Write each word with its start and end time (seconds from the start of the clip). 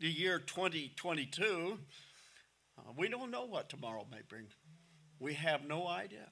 the 0.00 0.08
year 0.08 0.38
2022, 0.38 1.78
uh, 2.78 2.82
we 2.96 3.08
don't 3.08 3.32
know 3.32 3.44
what 3.46 3.68
tomorrow 3.68 4.06
may 4.10 4.20
bring. 4.28 4.46
We 5.18 5.34
have 5.34 5.66
no 5.66 5.88
idea. 5.88 6.28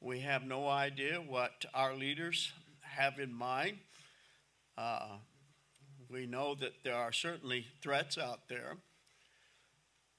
We 0.00 0.20
have 0.20 0.42
no 0.42 0.66
idea 0.66 1.20
what 1.20 1.64
our 1.74 1.94
leaders 1.94 2.52
have 2.80 3.20
in 3.20 3.32
mind. 3.32 3.78
Uh, 4.76 5.18
we 6.10 6.26
know 6.26 6.56
that 6.56 6.72
there 6.82 6.96
are 6.96 7.12
certainly 7.12 7.66
threats 7.82 8.18
out 8.18 8.48
there, 8.48 8.78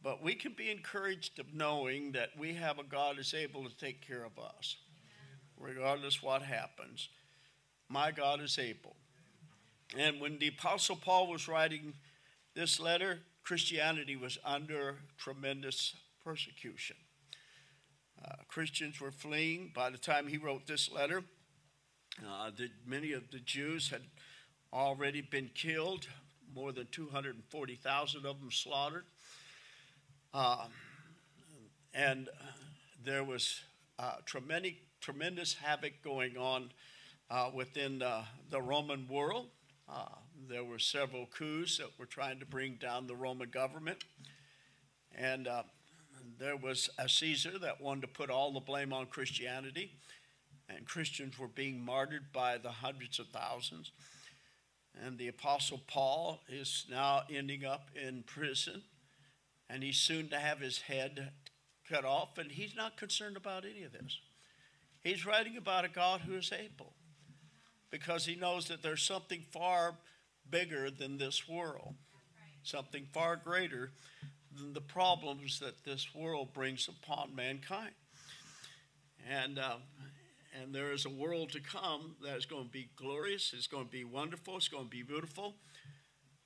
but 0.01 0.23
we 0.23 0.35
can 0.35 0.53
be 0.53 0.71
encouraged 0.71 1.39
of 1.39 1.53
knowing 1.53 2.13
that 2.13 2.29
we 2.37 2.53
have 2.53 2.79
a 2.79 2.83
God 2.83 3.17
who's 3.17 3.33
able 3.33 3.67
to 3.67 3.77
take 3.77 4.05
care 4.05 4.23
of 4.23 4.39
us, 4.39 4.77
regardless 5.57 6.23
what 6.23 6.43
happens. 6.43 7.09
My 7.89 8.11
God 8.11 8.41
is 8.41 8.57
able. 8.57 8.95
And 9.97 10.21
when 10.21 10.37
the 10.37 10.49
Apostle 10.49 10.95
Paul 10.95 11.27
was 11.27 11.47
writing 11.47 11.93
this 12.53 12.79
letter, 12.79 13.19
Christianity 13.43 14.15
was 14.15 14.37
under 14.45 14.97
tremendous 15.17 15.95
persecution. 16.23 16.95
Uh, 18.23 18.35
Christians 18.47 19.01
were 19.01 19.11
fleeing. 19.11 19.71
By 19.73 19.89
the 19.89 19.97
time 19.97 20.27
he 20.27 20.37
wrote 20.37 20.67
this 20.67 20.91
letter, 20.91 21.23
uh, 22.27 22.51
the, 22.55 22.69
many 22.85 23.13
of 23.13 23.31
the 23.31 23.39
Jews 23.39 23.89
had 23.89 24.01
already 24.71 25.21
been 25.21 25.49
killed, 25.55 26.07
more 26.53 26.71
than 26.71 26.87
240,000 26.91 28.25
of 28.25 28.39
them 28.39 28.51
slaughtered. 28.51 29.05
Uh, 30.33 30.65
and 31.93 32.29
there 33.03 33.23
was 33.23 33.61
uh, 33.97 34.15
tremendous, 34.25 34.73
tremendous 35.01 35.55
havoc 35.55 35.93
going 36.03 36.37
on 36.37 36.69
uh, 37.31 37.49
within 37.53 37.99
the 37.99 38.61
Roman 38.61 39.07
world. 39.07 39.47
Uh, 39.91 40.05
there 40.47 40.63
were 40.63 40.79
several 40.79 41.25
coups 41.25 41.77
that 41.77 41.97
were 41.97 42.05
trying 42.05 42.39
to 42.39 42.45
bring 42.45 42.75
down 42.75 43.07
the 43.07 43.15
Roman 43.15 43.49
government. 43.49 44.03
And 45.15 45.47
uh, 45.47 45.63
there 46.37 46.57
was 46.57 46.89
a 46.97 47.09
Caesar 47.09 47.57
that 47.59 47.81
wanted 47.81 48.01
to 48.01 48.07
put 48.07 48.29
all 48.29 48.53
the 48.53 48.59
blame 48.59 48.93
on 48.93 49.07
Christianity. 49.07 49.91
And 50.69 50.85
Christians 50.85 51.39
were 51.39 51.47
being 51.47 51.83
martyred 51.83 52.31
by 52.31 52.57
the 52.57 52.69
hundreds 52.71 53.19
of 53.19 53.27
thousands. 53.29 53.91
And 55.03 55.17
the 55.17 55.27
Apostle 55.27 55.81
Paul 55.87 56.41
is 56.47 56.85
now 56.89 57.23
ending 57.31 57.65
up 57.65 57.89
in 57.95 58.23
prison. 58.23 58.83
And 59.69 59.81
he's 59.83 59.97
soon 59.97 60.29
to 60.29 60.37
have 60.37 60.59
his 60.59 60.81
head 60.81 61.31
cut 61.89 62.05
off. 62.05 62.37
And 62.37 62.51
he's 62.51 62.75
not 62.75 62.97
concerned 62.97 63.37
about 63.37 63.65
any 63.65 63.83
of 63.83 63.91
this. 63.91 64.19
He's 65.03 65.25
writing 65.25 65.57
about 65.57 65.85
a 65.85 65.89
God 65.89 66.21
who 66.21 66.35
is 66.35 66.51
able 66.51 66.93
because 67.91 68.25
he 68.25 68.35
knows 68.35 68.67
that 68.67 68.81
there's 68.81 69.03
something 69.03 69.43
far 69.51 69.95
bigger 70.49 70.89
than 70.89 71.17
this 71.17 71.47
world, 71.47 71.95
something 72.63 73.07
far 73.13 73.35
greater 73.35 73.91
than 74.55 74.73
the 74.73 74.81
problems 74.81 75.59
that 75.59 75.83
this 75.83 76.13
world 76.13 76.53
brings 76.53 76.87
upon 76.87 77.35
mankind. 77.35 77.91
And, 79.29 79.59
uh, 79.59 79.77
and 80.59 80.73
there 80.73 80.91
is 80.91 81.05
a 81.05 81.09
world 81.09 81.51
to 81.51 81.59
come 81.59 82.15
that 82.23 82.35
is 82.35 82.45
going 82.45 82.65
to 82.65 82.71
be 82.71 82.89
glorious, 82.95 83.53
it's 83.55 83.67
going 83.67 83.85
to 83.85 83.91
be 83.91 84.03
wonderful, 84.03 84.57
it's 84.57 84.67
going 84.67 84.85
to 84.85 84.89
be 84.89 85.03
beautiful. 85.03 85.55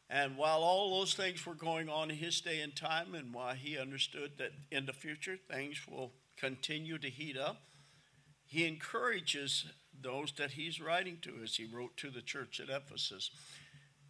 And 0.09 0.37
while 0.37 0.59
all 0.59 0.99
those 0.99 1.13
things 1.13 1.45
were 1.45 1.55
going 1.55 1.89
on 1.89 2.11
in 2.11 2.17
his 2.17 2.41
day 2.41 2.59
and 2.61 2.75
time, 2.75 3.15
and 3.15 3.33
while 3.33 3.55
he 3.55 3.77
understood 3.77 4.33
that 4.37 4.51
in 4.69 4.85
the 4.85 4.93
future 4.93 5.37
things 5.49 5.77
will 5.89 6.11
continue 6.37 6.97
to 6.97 7.09
heat 7.09 7.37
up, 7.37 7.63
he 8.45 8.67
encourages 8.67 9.65
those 10.03 10.31
that 10.33 10.51
he's 10.51 10.81
writing 10.81 11.17
to, 11.21 11.31
as 11.43 11.55
he 11.55 11.65
wrote 11.65 11.97
to 11.97 12.09
the 12.09 12.21
church 12.21 12.59
at 12.59 12.69
Ephesus, 12.69 13.31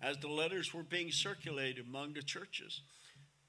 as 0.02 0.18
the 0.18 0.28
letters 0.28 0.74
were 0.74 0.84
being 0.84 1.12
circulated 1.12 1.86
among 1.86 2.14
the 2.14 2.22
churches, 2.22 2.82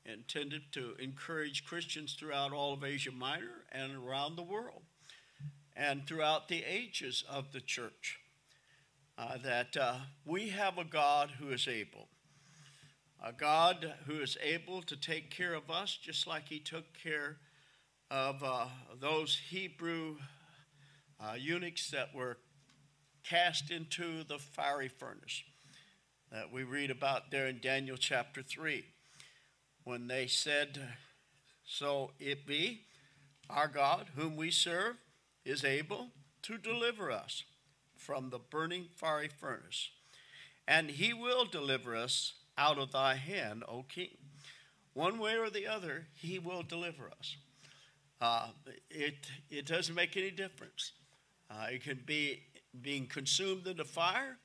intended 0.04 0.62
to 0.72 0.94
encourage 1.00 1.64
Christians 1.64 2.14
throughout 2.14 2.52
all 2.52 2.74
of 2.74 2.84
Asia 2.84 3.10
Minor 3.10 3.64
and 3.72 3.92
around 3.96 4.36
the 4.36 4.42
world, 4.42 4.82
and 5.76 6.06
throughout 6.06 6.48
the 6.48 6.62
ages 6.62 7.24
of 7.28 7.52
the 7.52 7.60
church, 7.60 8.20
uh, 9.18 9.38
that 9.42 9.76
uh, 9.76 9.96
we 10.24 10.50
have 10.50 10.78
a 10.78 10.84
God 10.84 11.32
who 11.38 11.48
is 11.50 11.66
able. 11.66 12.08
A 13.24 13.32
God 13.32 13.94
who 14.06 14.20
is 14.20 14.36
able 14.42 14.82
to 14.82 14.96
take 14.96 15.30
care 15.30 15.54
of 15.54 15.70
us 15.70 15.98
just 16.00 16.26
like 16.26 16.48
He 16.48 16.60
took 16.60 16.84
care 17.02 17.38
of 18.10 18.42
uh, 18.44 18.66
those 19.00 19.40
Hebrew 19.48 20.16
uh, 21.20 21.34
eunuchs 21.38 21.90
that 21.90 22.14
were 22.14 22.38
cast 23.22 23.70
into 23.70 24.24
the 24.24 24.38
fiery 24.38 24.88
furnace 24.88 25.42
that 26.30 26.52
we 26.52 26.62
read 26.64 26.90
about 26.90 27.30
there 27.30 27.46
in 27.46 27.60
Daniel 27.60 27.96
chapter 27.96 28.42
3 28.42 28.84
when 29.84 30.08
they 30.08 30.26
said, 30.26 30.80
So 31.64 32.10
it 32.18 32.46
be, 32.46 32.82
our 33.48 33.68
God, 33.68 34.08
whom 34.16 34.36
we 34.36 34.50
serve, 34.50 34.96
is 35.44 35.64
able 35.64 36.08
to 36.42 36.58
deliver 36.58 37.10
us 37.10 37.44
from 37.96 38.30
the 38.30 38.38
burning 38.38 38.86
fiery 38.96 39.28
furnace, 39.28 39.90
and 40.66 40.90
he 40.90 41.12
will 41.12 41.44
deliver 41.44 41.94
us 41.94 42.34
out 42.58 42.78
of 42.78 42.92
thy 42.92 43.14
hand, 43.14 43.62
O 43.68 43.84
king. 43.88 44.16
One 44.92 45.18
way 45.18 45.36
or 45.36 45.50
the 45.50 45.66
other, 45.66 46.06
he 46.14 46.38
will 46.38 46.62
deliver 46.62 47.10
us. 47.18 47.36
Uh, 48.20 48.48
it, 48.90 49.26
it 49.50 49.66
doesn't 49.66 49.94
make 49.94 50.16
any 50.16 50.30
difference. 50.30 50.92
Uh, 51.54 51.66
it 51.70 51.84
could 51.84 52.04
be 52.04 52.42
being 52.82 53.06
consumed 53.06 53.66
in 53.66 53.76
the 53.76 53.84
fire, 53.84 54.38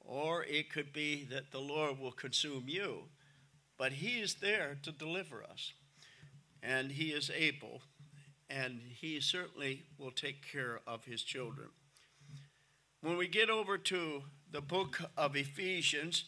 or 0.00 0.44
it 0.44 0.72
could 0.72 0.92
be 0.92 1.24
that 1.24 1.50
the 1.50 1.60
Lord 1.60 1.98
will 1.98 2.12
consume 2.12 2.64
you. 2.66 3.04
But 3.76 3.92
He 3.92 4.20
is 4.20 4.34
there 4.34 4.78
to 4.82 4.92
deliver 4.92 5.42
us, 5.44 5.72
and 6.62 6.92
He 6.92 7.10
is 7.10 7.30
able, 7.34 7.82
and 8.48 8.80
He 8.88 9.20
certainly 9.20 9.82
will 9.98 10.10
take 10.10 10.50
care 10.50 10.80
of 10.86 11.04
His 11.04 11.22
children. 11.22 11.68
When 13.02 13.16
we 13.16 13.28
get 13.28 13.50
over 13.50 13.76
to 13.76 14.22
the 14.50 14.60
book 14.62 15.00
of 15.16 15.36
Ephesians, 15.36 16.24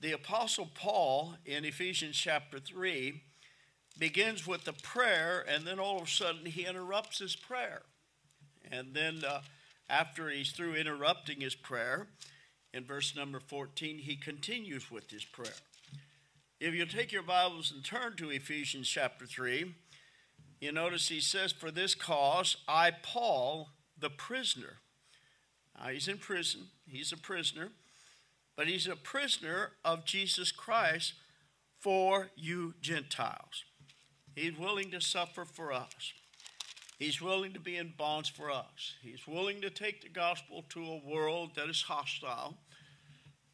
the 0.00 0.12
Apostle 0.12 0.70
Paul 0.74 1.34
in 1.44 1.64
Ephesians 1.64 2.16
chapter 2.16 2.60
3 2.60 3.20
begins 3.98 4.46
with 4.46 4.66
a 4.68 4.72
prayer, 4.72 5.44
and 5.46 5.66
then 5.66 5.78
all 5.78 5.98
of 5.98 6.04
a 6.04 6.10
sudden 6.10 6.46
he 6.46 6.64
interrupts 6.64 7.18
his 7.18 7.34
prayer. 7.34 7.82
And 8.70 8.94
then 8.94 9.24
uh, 9.24 9.40
after 9.88 10.28
he's 10.28 10.52
through 10.52 10.74
interrupting 10.74 11.40
his 11.40 11.54
prayer, 11.54 12.08
in 12.72 12.84
verse 12.84 13.16
number 13.16 13.40
14, 13.40 13.98
he 13.98 14.16
continues 14.16 14.90
with 14.90 15.10
his 15.10 15.24
prayer. 15.24 15.52
If 16.60 16.74
you 16.74 16.86
take 16.86 17.12
your 17.12 17.22
Bibles 17.22 17.72
and 17.72 17.84
turn 17.84 18.16
to 18.16 18.30
Ephesians 18.30 18.88
chapter 18.88 19.26
3, 19.26 19.74
you 20.60 20.72
notice 20.72 21.08
he 21.08 21.20
says, 21.20 21.52
For 21.52 21.70
this 21.70 21.94
cause 21.94 22.56
I, 22.66 22.90
Paul, 22.90 23.70
the 23.98 24.10
prisoner. 24.10 24.78
Now 25.78 25.88
he's 25.88 26.08
in 26.08 26.18
prison, 26.18 26.68
he's 26.86 27.12
a 27.12 27.16
prisoner, 27.16 27.68
but 28.56 28.66
he's 28.66 28.88
a 28.88 28.96
prisoner 28.96 29.70
of 29.84 30.04
Jesus 30.04 30.50
Christ 30.50 31.14
for 31.80 32.28
you 32.36 32.74
Gentiles. 32.80 33.64
He's 34.34 34.58
willing 34.58 34.90
to 34.90 35.00
suffer 35.00 35.44
for 35.44 35.72
us. 35.72 36.12
He's 36.98 37.22
willing 37.22 37.52
to 37.52 37.60
be 37.60 37.76
in 37.76 37.94
bonds 37.96 38.28
for 38.28 38.50
us. 38.50 38.94
He's 39.02 39.26
willing 39.28 39.60
to 39.60 39.70
take 39.70 40.02
the 40.02 40.08
gospel 40.08 40.64
to 40.70 40.84
a 40.84 41.00
world 41.08 41.52
that 41.54 41.68
is 41.68 41.82
hostile, 41.82 42.58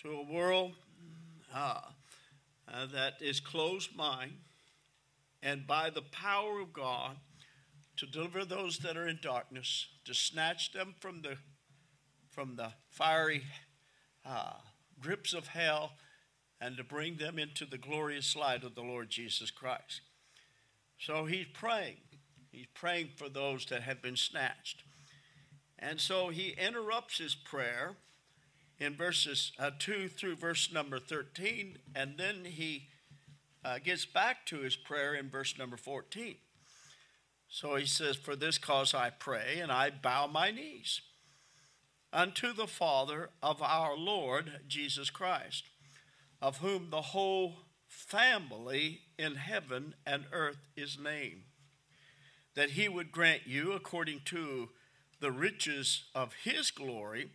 to 0.03 0.13
a 0.13 0.33
world 0.33 0.73
uh, 1.55 1.81
uh, 2.73 2.87
that 2.95 3.15
is 3.21 3.41
closed 3.41 3.95
mind, 3.95 4.33
and 5.43 5.67
by 5.67 5.91
the 5.91 6.01
power 6.01 6.59
of 6.59 6.73
God, 6.73 7.17
to 7.99 8.07
deliver 8.07 8.47
those 8.47 8.79
that 8.79 8.97
are 8.97 9.07
in 9.07 9.19
darkness, 9.23 9.89
to 10.07 10.15
snatch 10.15 10.73
them 10.73 10.95
from 10.99 11.21
the 11.23 11.37
from 12.31 12.57
the 12.57 12.73
fiery 12.89 13.45
uh, 14.27 14.55
grips 14.99 15.35
of 15.35 15.49
hell, 15.49 15.93
and 16.61 16.79
to 16.79 16.83
bring 16.83 17.17
them 17.17 17.39
into 17.39 17.67
the 17.67 17.79
glorious 17.79 18.35
light 18.35 18.65
of 18.65 18.75
the 18.75 18.83
Lord 18.83 19.11
Jesus 19.11 19.51
Christ. 19.51 20.01
So 20.99 21.27
he's 21.27 21.47
praying 21.53 21.99
He's 22.55 22.67
praying 22.73 23.11
for 23.17 23.29
those 23.29 23.67
that 23.67 23.83
have 23.83 24.01
been 24.01 24.17
snatched. 24.17 24.85
And 25.77 26.01
so 26.01 26.29
he 26.29 26.51
interrupts 26.51 27.19
his 27.19 27.35
prayer 27.35 27.97
in 28.79 28.95
verses 28.95 29.53
uh, 29.59 29.73
2 29.79 30.09
through 30.09 30.37
verse 30.37 30.73
number 30.73 31.01
13, 31.01 31.79
and 31.97 32.15
then 32.17 32.45
he 32.45 32.89
uh, 33.65 33.79
gets 33.83 34.07
back 34.07 34.47
to 34.47 34.61
his 34.61 34.77
prayer 34.77 35.15
in 35.15 35.29
verse 35.29 35.59
number 35.59 35.77
14. 35.77 36.37
So 37.49 37.75
he 37.75 37.87
says, 37.87 38.17
For 38.17 38.37
this 38.37 38.59
cause 38.59 38.95
I 38.95 39.11
pray, 39.11 39.59
and 39.61 39.73
I 39.73 39.91
bow 39.91 40.29
my 40.29 40.53
knees 40.53 41.01
unto 42.13 42.53
the 42.53 42.69
Father 42.69 43.31
of 43.43 43.61
our 43.61 43.97
Lord 43.97 44.61
Jesus 44.69 45.11
Christ, 45.11 45.65
of 46.41 46.59
whom 46.59 46.91
the 46.91 47.03
whole 47.03 47.57
family 47.89 49.01
in 49.19 49.35
heaven 49.35 49.95
and 50.07 50.27
earth 50.33 50.69
is 50.77 50.99
named 50.99 51.43
that 52.55 52.71
he 52.71 52.89
would 52.89 53.13
grant 53.13 53.43
you, 53.47 53.73
according 53.73 54.21
to 54.27 54.71
the 55.21 55.33
riches 55.33 56.05
of 56.15 56.35
his 56.45 56.71
glory, 56.71 57.31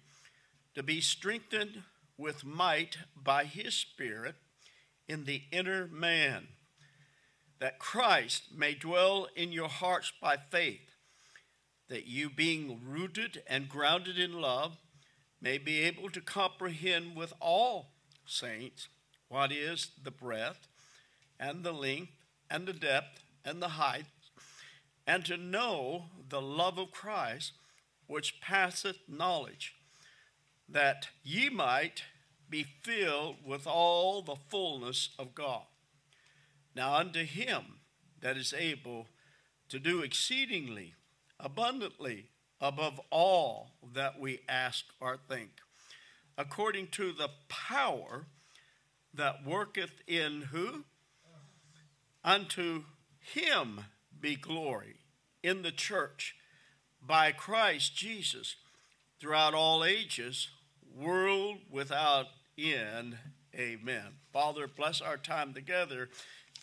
to 0.75 0.83
be 0.83 1.01
strengthened 1.01 1.83
with 2.17 2.45
might 2.45 2.97
by 3.15 3.45
his 3.45 3.73
Spirit 3.73 4.35
in 5.07 5.25
the 5.25 5.43
inner 5.51 5.87
man, 5.87 6.47
that 7.59 7.79
Christ 7.79 8.43
may 8.55 8.73
dwell 8.73 9.27
in 9.35 9.51
your 9.51 9.67
hearts 9.67 10.13
by 10.21 10.37
faith, 10.37 10.95
that 11.89 12.05
you, 12.05 12.29
being 12.29 12.79
rooted 12.85 13.41
and 13.47 13.67
grounded 13.67 14.19
in 14.19 14.33
love, 14.33 14.77
may 15.41 15.57
be 15.57 15.81
able 15.81 16.09
to 16.09 16.21
comprehend 16.21 17.15
with 17.15 17.33
all 17.39 17.87
saints 18.25 18.87
what 19.27 19.51
is 19.51 19.91
the 20.03 20.11
breadth 20.11 20.67
and 21.39 21.63
the 21.63 21.71
length 21.71 22.11
and 22.49 22.67
the 22.67 22.73
depth 22.73 23.21
and 23.43 23.61
the 23.61 23.69
height, 23.69 24.05
and 25.09 25.25
to 25.25 25.35
know 25.37 26.05
the 26.29 26.39
love 26.39 26.77
of 26.77 26.91
Christ, 26.91 27.53
which 28.05 28.39
passeth 28.41 28.99
knowledge, 29.07 29.73
that 30.69 31.07
ye 31.23 31.49
might 31.49 32.03
be 32.47 32.61
filled 32.61 33.37
with 33.43 33.65
all 33.65 34.21
the 34.21 34.35
fullness 34.35 35.09
of 35.17 35.33
God. 35.33 35.63
Now 36.75 36.93
unto 36.93 37.25
him 37.25 37.79
that 38.21 38.37
is 38.37 38.53
able 38.55 39.07
to 39.69 39.79
do 39.79 40.01
exceedingly 40.01 40.93
abundantly 41.39 42.27
above 42.61 43.01
all 43.09 43.71
that 43.95 44.19
we 44.19 44.41
ask 44.47 44.85
or 45.01 45.17
think, 45.27 45.49
according 46.37 46.85
to 46.89 47.13
the 47.13 47.31
power 47.47 48.27
that 49.15 49.43
worketh 49.43 50.03
in 50.05 50.41
who? 50.51 50.83
Unto 52.23 52.83
him 53.33 53.85
be 54.21 54.35
glory 54.35 54.97
in 55.43 55.61
the 55.61 55.71
church 55.71 56.35
by 57.05 57.31
Christ 57.31 57.95
Jesus 57.95 58.55
throughout 59.19 59.53
all 59.53 59.83
ages, 59.83 60.49
world 60.97 61.57
without 61.69 62.27
end. 62.57 63.17
Amen. 63.55 64.05
Father, 64.31 64.67
bless 64.67 65.01
our 65.01 65.17
time 65.17 65.53
together 65.53 66.09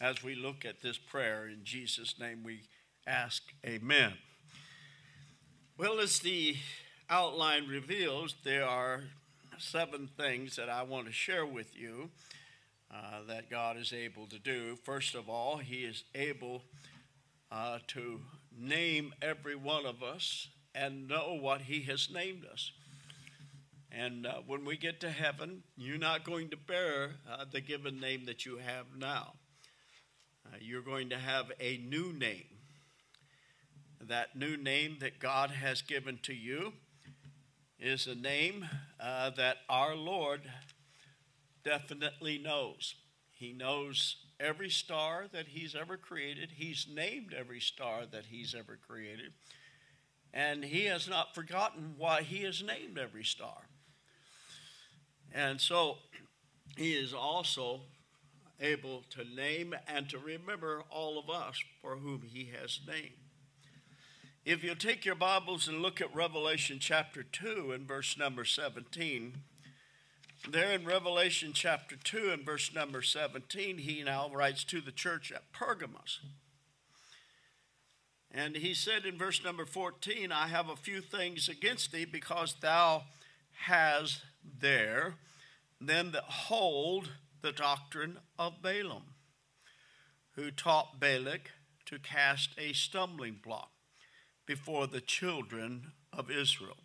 as 0.01 0.23
we 0.23 0.35
look 0.35 0.65
at 0.65 0.83
this 0.83 0.99
prayer. 0.99 1.47
In 1.47 1.65
Jesus' 1.65 2.19
name 2.19 2.43
we 2.45 2.63
ask, 3.07 3.43
Amen. 3.65 4.15
Well, 5.79 6.01
as 6.01 6.21
the 6.21 6.57
outline 7.11 7.67
reveals, 7.67 8.35
there 8.45 8.67
are 8.67 9.05
seven 9.59 10.09
things 10.17 10.57
that 10.57 10.69
I 10.69 10.83
want 10.83 11.07
to 11.07 11.13
share 11.13 11.47
with 11.47 11.77
you 11.77 12.11
uh, 12.91 13.21
that 13.29 13.51
God 13.51 13.77
is 13.77 13.93
able 13.93 14.27
to 14.27 14.39
do. 14.39 14.77
First 14.85 15.15
of 15.15 15.29
all, 15.29 15.59
He 15.59 15.85
is 15.85 16.05
able 16.15 16.63
uh, 17.51 17.79
to 17.89 18.21
name 18.57 19.13
every 19.23 19.55
one 19.55 19.87
of 19.87 20.03
us 20.03 20.49
and 20.75 21.09
know 21.09 21.39
what 21.41 21.63
He 21.63 21.83
has 21.83 22.09
named 22.11 22.45
us. 22.51 22.73
And 23.91 24.27
uh, 24.27 24.35
when 24.47 24.65
we 24.65 24.77
get 24.77 25.01
to 25.01 25.11
heaven, 25.11 25.63
you're 25.77 25.99
not 25.99 26.25
going 26.25 26.51
to 26.51 26.57
bear 26.57 27.13
uh, 27.31 27.45
the 27.51 27.61
given 27.61 27.99
name 27.99 28.27
that 28.27 28.45
you 28.45 28.59
have 28.59 28.87
now. 28.99 29.35
Uh, 30.45 30.57
you're 30.61 30.83
going 30.83 31.09
to 31.11 31.19
have 31.19 31.51
a 31.61 31.79
new 31.79 32.13
name. 32.13 32.45
That 34.01 34.37
new 34.37 34.57
name 34.57 34.99
that 35.01 35.19
God 35.19 35.51
has 35.51 35.83
given 35.83 36.19
to 36.25 36.35
you 36.35 36.75
is 37.81 38.07
a 38.07 38.15
name 38.15 38.69
uh, 39.01 39.31
that 39.31 39.59
our 39.69 39.95
Lord 39.95 40.43
definitely 41.65 42.39
knows. 42.39 42.95
He 43.33 43.53
knows 43.53 44.17
every 44.41 44.71
star 44.71 45.27
that 45.33 45.49
He's 45.49 45.75
ever 45.75 45.97
created, 45.97 46.53
He's 46.57 46.87
named 46.93 47.35
every 47.37 47.61
star 47.61 48.05
that 48.11 48.27
He's 48.27 48.55
ever 48.55 48.79
created, 48.87 49.33
and 50.33 50.65
He 50.65 50.85
has 50.85 51.09
not 51.09 51.35
forgotten 51.35 51.95
why 51.97 52.23
He 52.23 52.43
has 52.45 52.63
named 52.63 52.99
every 52.99 53.25
star. 53.25 53.69
And 55.35 55.61
so 55.61 55.99
he 56.77 56.93
is 56.93 57.15
also 57.15 57.81
able 58.61 59.03
to 59.11 59.25
name 59.25 59.75
and 59.87 60.09
to 60.11 60.19
remember 60.19 60.83
all 60.91 61.19
of 61.19 61.29
us 61.31 61.63
for 61.81 61.97
whom 61.97 62.23
he 62.23 62.51
has 62.59 62.81
named. 62.87 63.17
If 64.45 64.63
you 64.63 64.75
take 64.75 65.05
your 65.05 65.15
Bibles 65.15 65.69
and 65.69 65.83
look 65.83 66.01
at 66.01 66.15
Revelation 66.15 66.79
chapter 66.81 67.23
2 67.23 67.73
and 67.73 67.89
verse 67.89 68.17
number 68.17 68.45
17, 68.45 69.39
there 70.51 70.73
in 70.73 70.85
Revelation 70.85 71.53
chapter 71.53 71.97
2 71.97 72.31
and 72.33 72.45
verse 72.45 72.75
number 72.75 73.03
17, 73.03 73.79
he 73.79 74.03
now 74.03 74.31
writes 74.33 74.65
to 74.65 74.81
the 74.81 74.93
church 74.93 75.33
at 75.33 75.53
Pergamos. 75.53 76.21
And 78.31 78.57
he 78.57 78.75
said 78.75 79.07
in 79.07 79.17
verse 79.17 79.43
number 79.43 79.65
14, 79.65 80.31
I 80.31 80.49
have 80.49 80.69
a 80.69 80.77
few 80.77 81.01
things 81.01 81.49
against 81.49 81.93
thee 81.93 82.05
because 82.05 82.57
thou 82.61 83.05
hast 83.65 84.23
there 84.61 85.15
them 85.81 86.13
that 86.13 86.25
hold 86.25 87.11
the 87.43 87.53
doctrine 87.53 88.19
of 88.39 88.63
Balaam, 88.63 89.15
who 90.33 90.51
taught 90.51 91.01
Balak 91.01 91.51
to 91.87 91.99
cast 91.99 92.51
a 92.59 92.73
stumbling 92.73 93.41
block 93.43 93.71
before 94.47 94.87
the 94.87 95.01
children 95.01 95.93
of 96.13 96.31
Israel, 96.31 96.77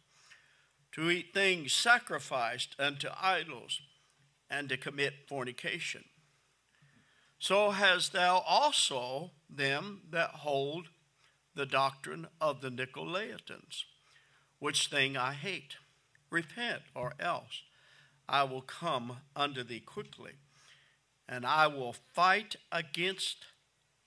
to 0.94 1.10
eat 1.10 1.34
things 1.34 1.74
sacrificed 1.74 2.76
unto 2.80 3.08
idols, 3.22 3.82
and 4.50 4.68
to 4.70 4.78
commit 4.78 5.28
fornication. 5.28 6.04
So 7.40 7.72
hast 7.72 8.14
thou 8.14 8.44
also 8.46 9.32
them 9.50 10.02
that 10.12 10.30
hold 10.30 10.90
the 11.56 11.66
doctrine 11.66 12.28
of 12.40 12.62
the 12.62 12.70
Nicolaitans, 12.70 13.86
which 14.60 14.88
thing 14.88 15.18
I 15.18 15.34
hate. 15.34 15.78
Repent, 16.30 16.82
or 16.94 17.14
else 17.20 17.64
I 18.30 18.44
will 18.44 18.62
come 18.62 19.18
unto 19.36 19.64
thee 19.64 19.80
quickly, 19.80 20.34
and 21.28 21.46
I 21.46 21.68
will 21.68 21.96
fight 22.14 22.56
against 22.72 23.46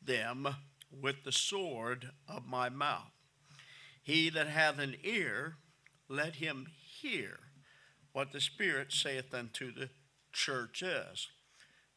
them 0.01 0.49
with 0.91 1.25
the 1.25 1.33
sword 1.33 2.11
of 2.29 2.47
my 2.47 2.69
mouth. 2.69 3.11
He 4.03 4.31
that 4.31 4.47
hath 4.47 4.79
an 4.79 4.97
ear, 5.03 5.57
let 6.09 6.37
him 6.37 6.67
hear 7.01 7.39
what 8.12 8.33
the 8.33 8.41
Spirit 8.41 8.93
saith 8.93 9.35
unto 9.35 9.73
the 9.73 9.91
churches. 10.33 11.29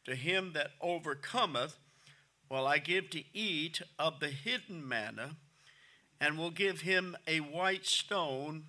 To 0.04 0.14
him 0.14 0.52
that 0.54 0.70
overcometh 0.80 1.76
will 2.50 2.66
I 2.66 2.78
give 2.78 3.10
to 3.10 3.22
eat 3.32 3.82
of 3.98 4.20
the 4.20 4.28
hidden 4.28 4.86
manna, 4.86 5.36
and 6.20 6.38
will 6.38 6.50
give 6.50 6.80
him 6.80 7.16
a 7.26 7.38
white 7.38 7.86
stone 7.86 8.64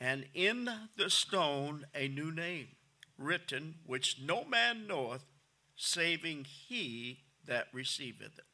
and 0.00 0.26
in 0.34 0.68
the 0.96 1.10
stone 1.10 1.86
a 1.94 2.08
new 2.08 2.30
name 2.30 2.68
written, 3.16 3.76
which 3.84 4.18
no 4.22 4.44
man 4.44 4.86
knoweth, 4.86 5.24
saving 5.76 6.44
he 6.44 7.20
that 7.46 7.66
receiveth 7.72 8.38
it. 8.38 8.44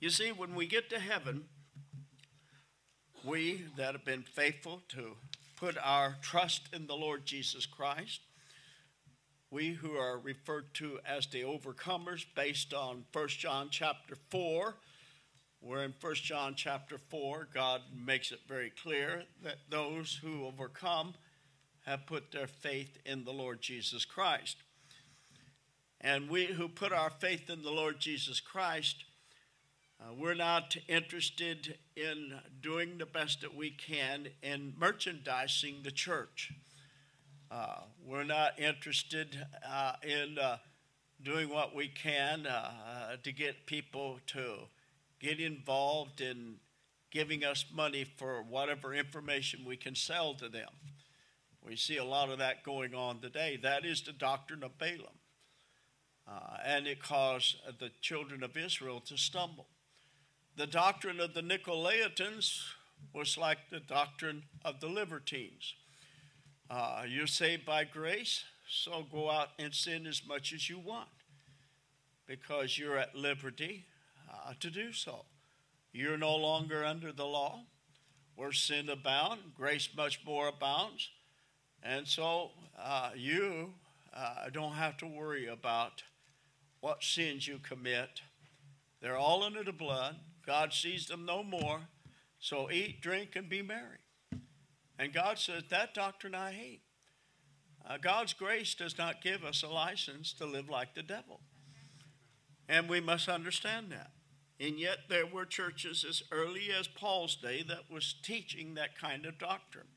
You 0.00 0.10
see, 0.10 0.32
when 0.32 0.54
we 0.54 0.66
get 0.66 0.90
to 0.90 0.98
heaven, 0.98 1.44
we 3.24 3.64
that 3.76 3.92
have 3.94 4.04
been 4.04 4.22
faithful 4.22 4.82
to 4.88 5.16
put 5.56 5.76
our 5.82 6.16
trust 6.22 6.68
in 6.72 6.86
the 6.86 6.94
Lord 6.94 7.24
Jesus 7.24 7.66
Christ, 7.66 8.20
we 9.50 9.70
who 9.70 9.96
are 9.96 10.18
referred 10.18 10.74
to 10.74 10.98
as 11.06 11.26
the 11.26 11.42
overcomers 11.42 12.24
based 12.34 12.74
on 12.74 13.04
1 13.12 13.28
John 13.28 13.68
chapter 13.70 14.16
4, 14.30 14.74
where 15.60 15.84
in 15.84 15.94
1 16.00 16.14
John 16.14 16.54
chapter 16.56 16.98
4, 16.98 17.48
God 17.54 17.82
makes 17.94 18.32
it 18.32 18.40
very 18.48 18.70
clear 18.70 19.24
that 19.44 19.58
those 19.70 20.18
who 20.22 20.46
overcome 20.46 21.14
have 21.86 22.06
put 22.06 22.32
their 22.32 22.46
faith 22.46 22.98
in 23.04 23.24
the 23.24 23.32
Lord 23.32 23.60
Jesus 23.60 24.04
Christ. 24.04 24.56
And 26.00 26.28
we 26.28 26.46
who 26.46 26.68
put 26.68 26.92
our 26.92 27.10
faith 27.10 27.48
in 27.48 27.62
the 27.62 27.70
Lord 27.70 28.00
Jesus 28.00 28.40
Christ, 28.40 29.04
uh, 30.02 30.12
we're 30.18 30.34
not 30.34 30.76
interested 30.88 31.78
in 31.94 32.34
doing 32.60 32.98
the 32.98 33.06
best 33.06 33.40
that 33.42 33.54
we 33.54 33.70
can 33.70 34.26
in 34.42 34.74
merchandising 34.76 35.76
the 35.84 35.90
church. 35.90 36.52
Uh, 37.50 37.82
we're 38.04 38.24
not 38.24 38.58
interested 38.58 39.46
uh, 39.68 39.92
in 40.02 40.38
uh, 40.38 40.56
doing 41.22 41.48
what 41.48 41.74
we 41.74 41.86
can 41.86 42.46
uh, 42.46 43.16
to 43.22 43.30
get 43.30 43.66
people 43.66 44.18
to 44.26 44.54
get 45.20 45.38
involved 45.38 46.20
in 46.20 46.56
giving 47.12 47.44
us 47.44 47.64
money 47.72 48.04
for 48.16 48.42
whatever 48.42 48.94
information 48.94 49.64
we 49.64 49.76
can 49.76 49.94
sell 49.94 50.34
to 50.34 50.48
them. 50.48 50.70
We 51.64 51.76
see 51.76 51.98
a 51.98 52.04
lot 52.04 52.30
of 52.30 52.38
that 52.38 52.64
going 52.64 52.94
on 52.94 53.20
today. 53.20 53.56
That 53.62 53.84
is 53.84 54.02
the 54.02 54.12
doctrine 54.12 54.64
of 54.64 54.78
Balaam. 54.78 55.18
Uh, 56.26 56.56
and 56.64 56.86
it 56.86 57.02
caused 57.02 57.56
the 57.78 57.90
children 58.00 58.42
of 58.42 58.56
Israel 58.56 59.00
to 59.00 59.16
stumble. 59.16 59.66
The 60.54 60.66
doctrine 60.66 61.18
of 61.18 61.32
the 61.32 61.40
Nicolaitans 61.40 62.60
was 63.14 63.38
like 63.38 63.70
the 63.70 63.80
doctrine 63.80 64.42
of 64.64 64.80
the 64.80 64.86
libertines. 64.86 65.74
Uh, 66.68 67.04
you're 67.08 67.26
saved 67.26 67.64
by 67.64 67.84
grace, 67.84 68.44
so 68.68 69.06
go 69.10 69.30
out 69.30 69.48
and 69.58 69.74
sin 69.74 70.06
as 70.06 70.22
much 70.26 70.52
as 70.52 70.68
you 70.68 70.78
want 70.78 71.08
because 72.26 72.76
you're 72.76 72.98
at 72.98 73.14
liberty 73.14 73.86
uh, 74.30 74.52
to 74.60 74.70
do 74.70 74.92
so. 74.92 75.24
You're 75.90 76.18
no 76.18 76.36
longer 76.36 76.84
under 76.84 77.12
the 77.12 77.26
law. 77.26 77.60
Where 78.36 78.52
sin 78.52 78.88
abounds, 78.88 79.42
grace 79.56 79.88
much 79.96 80.20
more 80.24 80.48
abounds. 80.48 81.08
And 81.82 82.06
so 82.06 82.50
uh, 82.78 83.10
you 83.14 83.72
uh, 84.14 84.50
don't 84.52 84.72
have 84.72 84.98
to 84.98 85.06
worry 85.06 85.46
about 85.46 86.02
what 86.80 87.02
sins 87.02 87.48
you 87.48 87.58
commit. 87.58 88.20
They're 89.00 89.16
all 89.16 89.42
under 89.42 89.64
the 89.64 89.72
blood. 89.72 90.16
God 90.46 90.72
sees 90.72 91.06
them 91.06 91.24
no 91.24 91.42
more. 91.42 91.80
So 92.38 92.70
eat, 92.70 93.00
drink, 93.00 93.36
and 93.36 93.48
be 93.48 93.62
merry. 93.62 93.98
And 94.98 95.12
God 95.12 95.38
says, 95.38 95.64
That 95.70 95.94
doctrine 95.94 96.34
I 96.34 96.52
hate. 96.52 96.82
Uh, 97.88 97.98
God's 98.00 98.32
grace 98.32 98.74
does 98.74 98.96
not 98.98 99.22
give 99.22 99.44
us 99.44 99.62
a 99.62 99.68
license 99.68 100.32
to 100.34 100.46
live 100.46 100.68
like 100.68 100.94
the 100.94 101.02
devil. 101.02 101.40
And 102.68 102.88
we 102.88 103.00
must 103.00 103.28
understand 103.28 103.90
that. 103.90 104.12
And 104.60 104.78
yet, 104.78 104.98
there 105.08 105.26
were 105.26 105.44
churches 105.44 106.04
as 106.08 106.22
early 106.30 106.68
as 106.70 106.86
Paul's 106.86 107.34
day 107.34 107.64
that 107.66 107.90
was 107.90 108.14
teaching 108.22 108.74
that 108.74 108.96
kind 108.96 109.26
of 109.26 109.38
doctrine. 109.38 109.88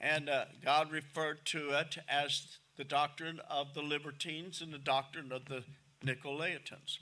And 0.00 0.28
uh, 0.28 0.46
God 0.64 0.90
referred 0.90 1.44
to 1.46 1.70
it 1.78 1.98
as 2.08 2.58
the 2.76 2.84
doctrine 2.84 3.40
of 3.50 3.74
the 3.74 3.82
libertines 3.82 4.60
and 4.60 4.72
the 4.72 4.78
doctrine 4.78 5.32
of 5.32 5.46
the 5.46 5.64
Nicolaitans. 6.04 6.98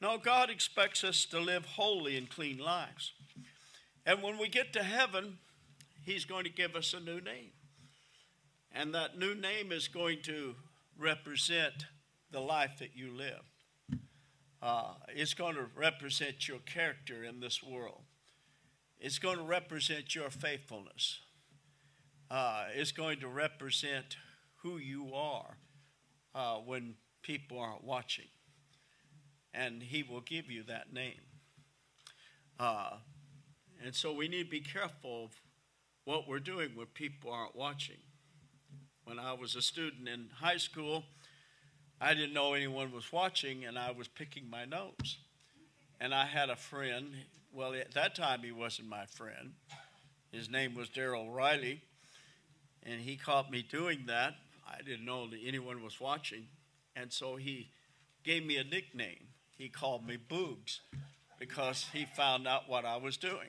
No, 0.00 0.18
God 0.18 0.50
expects 0.50 1.02
us 1.04 1.24
to 1.26 1.40
live 1.40 1.64
holy 1.64 2.16
and 2.16 2.28
clean 2.28 2.58
lives. 2.58 3.12
And 4.04 4.22
when 4.22 4.38
we 4.38 4.48
get 4.48 4.72
to 4.74 4.82
heaven, 4.82 5.38
He's 6.04 6.24
going 6.24 6.44
to 6.44 6.50
give 6.50 6.76
us 6.76 6.94
a 6.94 7.00
new 7.00 7.20
name. 7.20 7.50
And 8.72 8.94
that 8.94 9.18
new 9.18 9.34
name 9.34 9.72
is 9.72 9.88
going 9.88 10.22
to 10.24 10.54
represent 10.98 11.86
the 12.30 12.40
life 12.40 12.78
that 12.78 12.90
you 12.94 13.10
live. 13.10 13.42
Uh, 14.62 14.94
it's 15.08 15.34
going 15.34 15.54
to 15.54 15.66
represent 15.74 16.46
your 16.46 16.58
character 16.58 17.24
in 17.24 17.40
this 17.40 17.62
world. 17.62 18.02
It's 19.00 19.18
going 19.18 19.38
to 19.38 19.44
represent 19.44 20.14
your 20.14 20.30
faithfulness. 20.30 21.20
Uh, 22.30 22.64
it's 22.74 22.92
going 22.92 23.20
to 23.20 23.28
represent 23.28 24.16
who 24.62 24.78
you 24.78 25.14
are 25.14 25.56
uh, 26.34 26.56
when 26.56 26.94
people 27.22 27.58
aren't 27.58 27.84
watching. 27.84 28.26
And 29.56 29.82
He 29.82 30.02
will 30.02 30.20
give 30.20 30.50
you 30.50 30.62
that 30.64 30.92
name. 30.92 31.20
Uh, 32.60 32.90
and 33.84 33.94
so 33.94 34.12
we 34.12 34.28
need 34.28 34.44
to 34.44 34.50
be 34.50 34.60
careful 34.60 35.24
of 35.24 35.30
what 36.04 36.28
we're 36.28 36.38
doing 36.38 36.70
when 36.74 36.86
people 36.86 37.32
aren't 37.32 37.56
watching. 37.56 37.96
When 39.04 39.18
I 39.18 39.32
was 39.32 39.56
a 39.56 39.62
student 39.62 40.08
in 40.08 40.28
high 40.40 40.56
school, 40.56 41.04
I 42.00 42.14
didn't 42.14 42.34
know 42.34 42.54
anyone 42.54 42.92
was 42.92 43.12
watching, 43.12 43.64
and 43.64 43.78
I 43.78 43.92
was 43.92 44.08
picking 44.08 44.50
my 44.50 44.64
nose. 44.64 45.18
And 46.00 46.14
I 46.14 46.26
had 46.26 46.50
a 46.50 46.56
friend, 46.56 47.14
well, 47.52 47.72
at 47.74 47.94
that 47.94 48.14
time 48.14 48.40
he 48.42 48.52
wasn't 48.52 48.88
my 48.88 49.06
friend. 49.06 49.52
His 50.30 50.50
name 50.50 50.74
was 50.74 50.90
Daryl 50.90 51.32
Riley, 51.32 51.80
and 52.82 53.00
he 53.00 53.16
caught 53.16 53.50
me 53.50 53.62
doing 53.62 54.04
that. 54.06 54.34
I 54.68 54.82
didn't 54.82 55.06
know 55.06 55.28
that 55.30 55.38
anyone 55.44 55.82
was 55.82 56.00
watching, 56.00 56.48
and 56.94 57.12
so 57.12 57.36
he 57.36 57.70
gave 58.24 58.44
me 58.44 58.56
a 58.56 58.64
nickname. 58.64 59.28
He 59.56 59.68
called 59.68 60.06
me 60.06 60.16
Boogs 60.16 60.80
because 61.38 61.86
he 61.92 62.04
found 62.04 62.46
out 62.46 62.68
what 62.68 62.84
I 62.84 62.96
was 62.96 63.16
doing. 63.16 63.48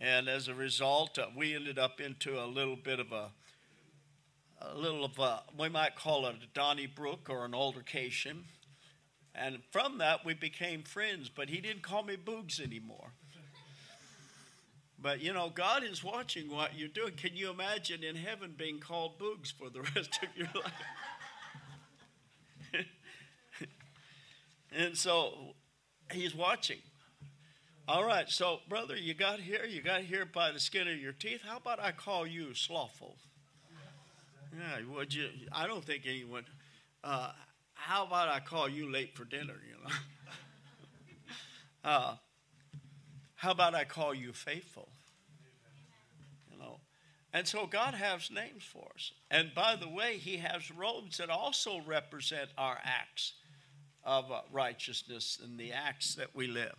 And 0.00 0.28
as 0.28 0.48
a 0.48 0.54
result, 0.54 1.18
uh, 1.18 1.26
we 1.36 1.54
ended 1.54 1.78
up 1.78 2.00
into 2.00 2.42
a 2.42 2.46
little 2.46 2.76
bit 2.76 2.98
of 2.98 3.12
a 3.12 3.30
a 4.64 4.76
little 4.76 5.04
of 5.04 5.18
a, 5.18 5.42
we 5.58 5.68
might 5.68 5.96
call 5.96 6.26
it 6.26 6.36
a 6.36 6.46
Donnybrook 6.54 7.28
or 7.28 7.44
an 7.44 7.54
altercation. 7.54 8.44
And 9.34 9.58
from 9.70 9.98
that, 9.98 10.24
we 10.24 10.34
became 10.34 10.82
friends, 10.82 11.28
but 11.28 11.48
he 11.48 11.60
didn't 11.60 11.82
call 11.82 12.02
me 12.02 12.16
Boogs 12.16 12.60
anymore. 12.60 13.12
But 15.00 15.20
you 15.20 15.32
know, 15.32 15.50
God 15.52 15.82
is 15.82 16.04
watching 16.04 16.48
what 16.48 16.78
you're 16.78 16.88
doing. 16.88 17.14
Can 17.14 17.34
you 17.34 17.50
imagine 17.50 18.04
in 18.04 18.14
heaven 18.14 18.54
being 18.56 18.78
called 18.78 19.18
Boogs 19.18 19.52
for 19.52 19.68
the 19.68 19.80
rest 19.96 20.20
of 20.22 20.28
your 20.36 20.48
life? 20.54 20.72
And 24.76 24.96
so 24.96 25.54
he's 26.12 26.34
watching. 26.34 26.78
All 27.88 28.04
right, 28.04 28.28
so 28.28 28.60
brother, 28.68 28.96
you 28.96 29.12
got 29.12 29.40
here, 29.40 29.64
you 29.64 29.82
got 29.82 30.02
here 30.02 30.24
by 30.24 30.52
the 30.52 30.60
skin 30.60 30.86
of 30.86 30.98
your 30.98 31.12
teeth. 31.12 31.40
How 31.46 31.56
about 31.56 31.80
I 31.80 31.90
call 31.90 32.26
you 32.26 32.54
slothful? 32.54 33.16
Yeah, 34.56 34.94
would 34.94 35.12
you? 35.12 35.28
I 35.50 35.66
don't 35.66 35.84
think 35.84 36.04
anyone. 36.06 36.44
Uh, 37.02 37.32
how 37.74 38.06
about 38.06 38.28
I 38.28 38.38
call 38.38 38.68
you 38.68 38.90
late 38.90 39.16
for 39.16 39.24
dinner? 39.24 39.56
You 39.66 39.84
know. 39.84 39.94
uh, 41.90 42.14
how 43.34 43.50
about 43.50 43.74
I 43.74 43.84
call 43.84 44.14
you 44.14 44.32
faithful? 44.32 44.88
You 46.52 46.58
know, 46.58 46.78
and 47.32 47.48
so 47.48 47.66
God 47.66 47.94
has 47.94 48.30
names 48.30 48.62
for 48.62 48.86
us. 48.94 49.10
And 49.30 49.54
by 49.54 49.74
the 49.74 49.88
way, 49.88 50.18
He 50.18 50.36
has 50.36 50.70
robes 50.70 51.16
that 51.16 51.30
also 51.30 51.80
represent 51.84 52.50
our 52.56 52.78
acts 52.84 53.32
of 54.04 54.30
uh, 54.30 54.40
righteousness 54.52 55.38
and 55.42 55.58
the 55.58 55.72
acts 55.72 56.14
that 56.16 56.34
we 56.34 56.46
live. 56.46 56.74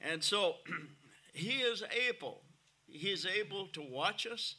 And 0.00 0.22
so 0.22 0.56
He 1.38 1.58
is 1.58 1.84
able. 2.08 2.42
He 2.88 3.12
is 3.12 3.24
able 3.24 3.68
to 3.68 3.80
watch 3.80 4.26
us. 4.26 4.56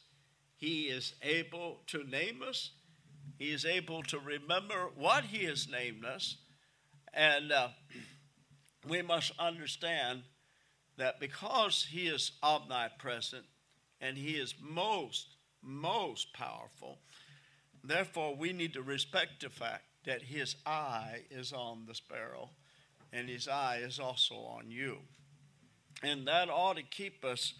He 0.56 0.84
is 0.84 1.14
able 1.22 1.80
to 1.88 2.04
name 2.04 2.42
us. 2.46 2.70
He 3.38 3.50
is 3.50 3.66
able 3.66 4.02
to 4.04 4.18
remember 4.18 4.88
what 4.96 5.24
He 5.24 5.44
has 5.44 5.68
named 5.68 6.04
us. 6.04 6.36
And 7.12 7.52
uh, 7.52 7.68
we 8.88 9.02
must 9.02 9.32
understand 9.38 10.22
that 10.96 11.20
because 11.20 11.86
He 11.90 12.06
is 12.06 12.32
omnipresent 12.42 13.44
and 14.00 14.16
He 14.16 14.32
is 14.32 14.54
most, 14.58 15.36
most 15.62 16.32
powerful, 16.32 16.98
therefore 17.84 18.36
we 18.36 18.54
need 18.54 18.72
to 18.72 18.82
respect 18.82 19.42
the 19.42 19.50
fact 19.50 19.84
that 20.04 20.22
His 20.22 20.56
eye 20.66 21.22
is 21.30 21.52
on 21.52 21.84
the 21.86 21.94
sparrow 21.94 22.50
and 23.12 23.28
His 23.28 23.48
eye 23.48 23.80
is 23.82 23.98
also 23.98 24.34
on 24.34 24.70
you. 24.70 24.98
And 26.02 26.26
that 26.26 26.48
ought 26.48 26.76
to 26.76 26.82
keep 26.82 27.24
us 27.24 27.54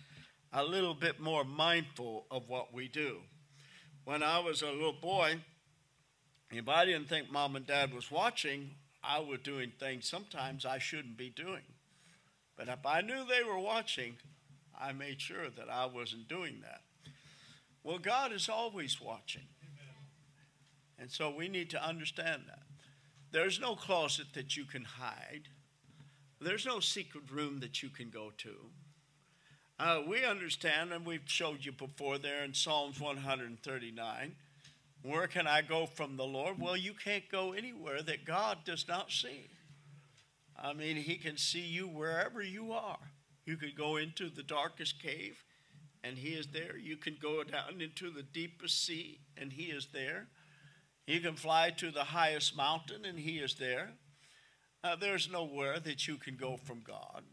a 0.52 0.64
little 0.64 0.94
bit 0.94 1.20
more 1.20 1.44
mindful 1.44 2.26
of 2.30 2.48
what 2.48 2.72
we 2.72 2.88
do. 2.88 3.18
When 4.04 4.22
I 4.22 4.38
was 4.40 4.62
a 4.62 4.70
little 4.70 4.92
boy, 4.92 5.36
if 6.50 6.68
I 6.68 6.84
didn't 6.84 7.08
think 7.08 7.30
mom 7.30 7.54
and 7.54 7.66
dad 7.66 7.94
was 7.94 8.10
watching, 8.10 8.70
I 9.04 9.20
was 9.20 9.40
doing 9.40 9.72
things 9.78 10.08
sometimes 10.08 10.66
I 10.66 10.78
shouldn't 10.78 11.16
be 11.16 11.30
doing. 11.30 11.62
But 12.56 12.68
if 12.68 12.84
I 12.84 13.00
knew 13.02 13.24
they 13.24 13.44
were 13.44 13.58
watching, 13.58 14.16
I 14.78 14.92
made 14.92 15.20
sure 15.20 15.48
that 15.50 15.70
I 15.70 15.86
wasn't 15.86 16.28
doing 16.28 16.60
that. 16.62 16.80
Well, 17.84 17.98
God 17.98 18.32
is 18.32 18.48
always 18.48 19.00
watching. 19.00 19.46
And 21.00 21.10
so 21.10 21.30
we 21.30 21.48
need 21.48 21.70
to 21.70 21.82
understand 21.82 22.42
that. 22.46 22.62
There's 23.32 23.58
no 23.58 23.74
closet 23.74 24.26
that 24.34 24.56
you 24.56 24.64
can 24.64 24.84
hide. 24.84 25.48
There's 26.40 26.66
no 26.66 26.80
secret 26.80 27.24
room 27.30 27.60
that 27.60 27.82
you 27.82 27.88
can 27.88 28.10
go 28.10 28.32
to. 28.38 28.56
Uh, 29.78 30.02
we 30.06 30.26
understand, 30.26 30.92
and 30.92 31.06
we've 31.06 31.22
showed 31.24 31.64
you 31.64 31.72
before 31.72 32.18
there 32.18 32.44
in 32.44 32.52
Psalms 32.52 33.00
139. 33.00 34.34
Where 35.02 35.26
can 35.26 35.46
I 35.46 35.62
go 35.62 35.86
from 35.86 36.18
the 36.18 36.24
Lord? 36.24 36.60
Well, 36.60 36.76
you 36.76 36.92
can't 36.92 37.26
go 37.30 37.52
anywhere 37.52 38.02
that 38.02 38.26
God 38.26 38.58
does 38.66 38.86
not 38.86 39.10
see. 39.10 39.48
I 40.62 40.74
mean, 40.74 40.96
He 40.96 41.16
can 41.16 41.38
see 41.38 41.62
you 41.62 41.88
wherever 41.88 42.42
you 42.42 42.72
are. 42.72 42.98
You 43.46 43.56
could 43.56 43.74
go 43.74 43.96
into 43.96 44.28
the 44.28 44.42
darkest 44.42 45.02
cave, 45.02 45.42
and 46.04 46.18
He 46.18 46.30
is 46.30 46.48
there. 46.48 46.76
You 46.76 46.98
can 46.98 47.16
go 47.20 47.42
down 47.42 47.80
into 47.80 48.10
the 48.10 48.22
deepest 48.22 48.84
sea, 48.84 49.20
and 49.38 49.50
He 49.50 49.64
is 49.64 49.88
there. 49.94 50.26
You 51.06 51.20
can 51.20 51.34
fly 51.34 51.70
to 51.70 51.90
the 51.90 52.04
highest 52.04 52.56
mountain, 52.56 53.04
and 53.04 53.18
He 53.18 53.38
is 53.38 53.54
there. 53.54 53.90
Uh, 54.82 54.96
there's 54.96 55.30
nowhere 55.30 55.78
that 55.80 56.06
you 56.06 56.16
can 56.16 56.36
go 56.36 56.56
from 56.56 56.80
God. 56.80 57.24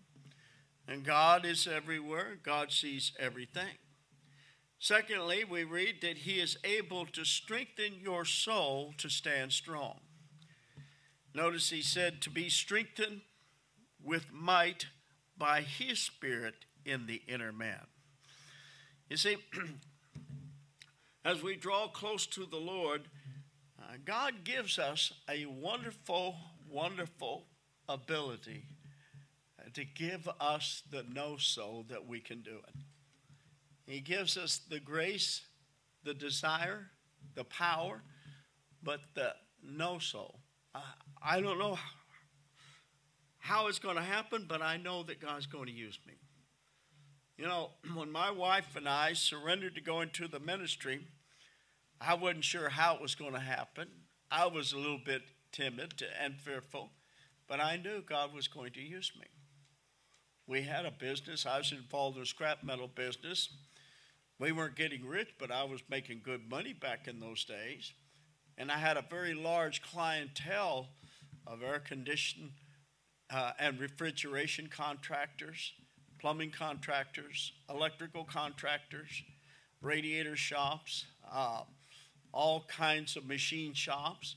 And 0.87 1.03
God 1.03 1.45
is 1.45 1.67
everywhere, 1.67 2.37
God 2.41 2.71
sees 2.71 3.11
everything. 3.19 3.77
Secondly, 4.79 5.43
we 5.43 5.63
read 5.63 6.01
that 6.01 6.19
He 6.19 6.39
is 6.39 6.57
able 6.63 7.05
to 7.07 7.25
strengthen 7.25 7.99
your 8.01 8.25
soul 8.25 8.93
to 8.97 9.09
stand 9.09 9.51
strong. 9.51 9.99
Notice 11.33 11.69
He 11.69 11.81
said 11.81 12.21
to 12.21 12.29
be 12.29 12.49
strengthened 12.49 13.21
with 14.03 14.31
might 14.31 14.87
by 15.37 15.61
His 15.61 15.99
Spirit 15.99 16.65
in 16.85 17.05
the 17.05 17.21
inner 17.27 17.51
man. 17.51 17.87
You 19.09 19.17
see, 19.17 19.37
as 21.25 21.41
we 21.41 21.55
draw 21.55 21.87
close 21.87 22.25
to 22.27 22.45
the 22.45 22.57
Lord, 22.57 23.03
uh, 23.87 23.93
God 24.05 24.43
gives 24.43 24.77
us 24.77 25.13
a 25.29 25.45
wonderful, 25.45 26.35
wonderful 26.69 27.45
ability 27.87 28.65
to 29.73 29.85
give 29.85 30.27
us 30.39 30.83
the 30.89 31.03
know 31.03 31.37
so 31.37 31.85
that 31.89 32.07
we 32.07 32.19
can 32.19 32.41
do 32.41 32.57
it. 32.67 32.75
He 33.85 34.01
gives 34.01 34.37
us 34.37 34.59
the 34.69 34.79
grace, 34.79 35.41
the 36.03 36.13
desire, 36.13 36.87
the 37.35 37.43
power, 37.43 38.01
but 38.83 38.99
the 39.15 39.33
know 39.63 39.99
so. 39.99 40.35
I 41.21 41.41
don't 41.41 41.57
know 41.57 41.77
how 43.39 43.67
it's 43.67 43.79
going 43.79 43.95
to 43.95 44.01
happen, 44.01 44.45
but 44.47 44.61
I 44.61 44.77
know 44.77 45.03
that 45.03 45.19
God's 45.21 45.45
going 45.45 45.67
to 45.67 45.71
use 45.71 45.97
me. 46.05 46.13
You 47.37 47.45
know, 47.45 47.71
when 47.93 48.11
my 48.11 48.31
wife 48.31 48.75
and 48.75 48.87
I 48.87 49.13
surrendered 49.13 49.75
to 49.75 49.81
go 49.81 50.01
into 50.01 50.27
the 50.27 50.39
ministry, 50.39 51.07
I 51.99 52.13
wasn't 52.13 52.43
sure 52.43 52.69
how 52.69 52.95
it 52.95 53.01
was 53.01 53.15
going 53.15 53.33
to 53.33 53.39
happen. 53.39 53.87
I 54.29 54.45
was 54.47 54.73
a 54.73 54.77
little 54.77 54.99
bit 55.03 55.23
timid 55.51 56.03
and 56.21 56.39
fearful, 56.39 56.91
but 57.47 57.59
I 57.59 57.77
knew 57.77 58.01
God 58.01 58.33
was 58.33 58.47
going 58.47 58.73
to 58.73 58.81
use 58.81 59.11
me. 59.19 59.25
We 60.47 60.61
had 60.61 60.85
a 60.85 60.91
business. 60.91 61.45
I 61.45 61.57
was 61.57 61.71
involved 61.71 62.17
in 62.17 62.23
a 62.23 62.25
scrap 62.25 62.63
metal 62.63 62.87
business. 62.87 63.49
We 64.39 64.51
weren't 64.51 64.75
getting 64.75 65.05
rich, 65.05 65.29
but 65.39 65.51
I 65.51 65.63
was 65.63 65.81
making 65.89 66.21
good 66.23 66.49
money 66.49 66.73
back 66.73 67.07
in 67.07 67.19
those 67.19 67.43
days. 67.43 67.93
And 68.57 68.71
I 68.71 68.77
had 68.77 68.97
a 68.97 69.05
very 69.09 69.33
large 69.33 69.81
clientele 69.81 70.89
of 71.45 71.63
air 71.63 71.79
conditioning 71.79 72.51
uh, 73.29 73.51
and 73.59 73.79
refrigeration 73.79 74.67
contractors, 74.67 75.73
plumbing 76.19 76.51
contractors, 76.51 77.53
electrical 77.69 78.23
contractors, 78.23 79.23
radiator 79.81 80.35
shops, 80.35 81.05
uh, 81.31 81.63
all 82.37 82.63
kinds 82.67 83.17
of 83.17 83.25
machine 83.25 83.73
shops, 83.73 84.35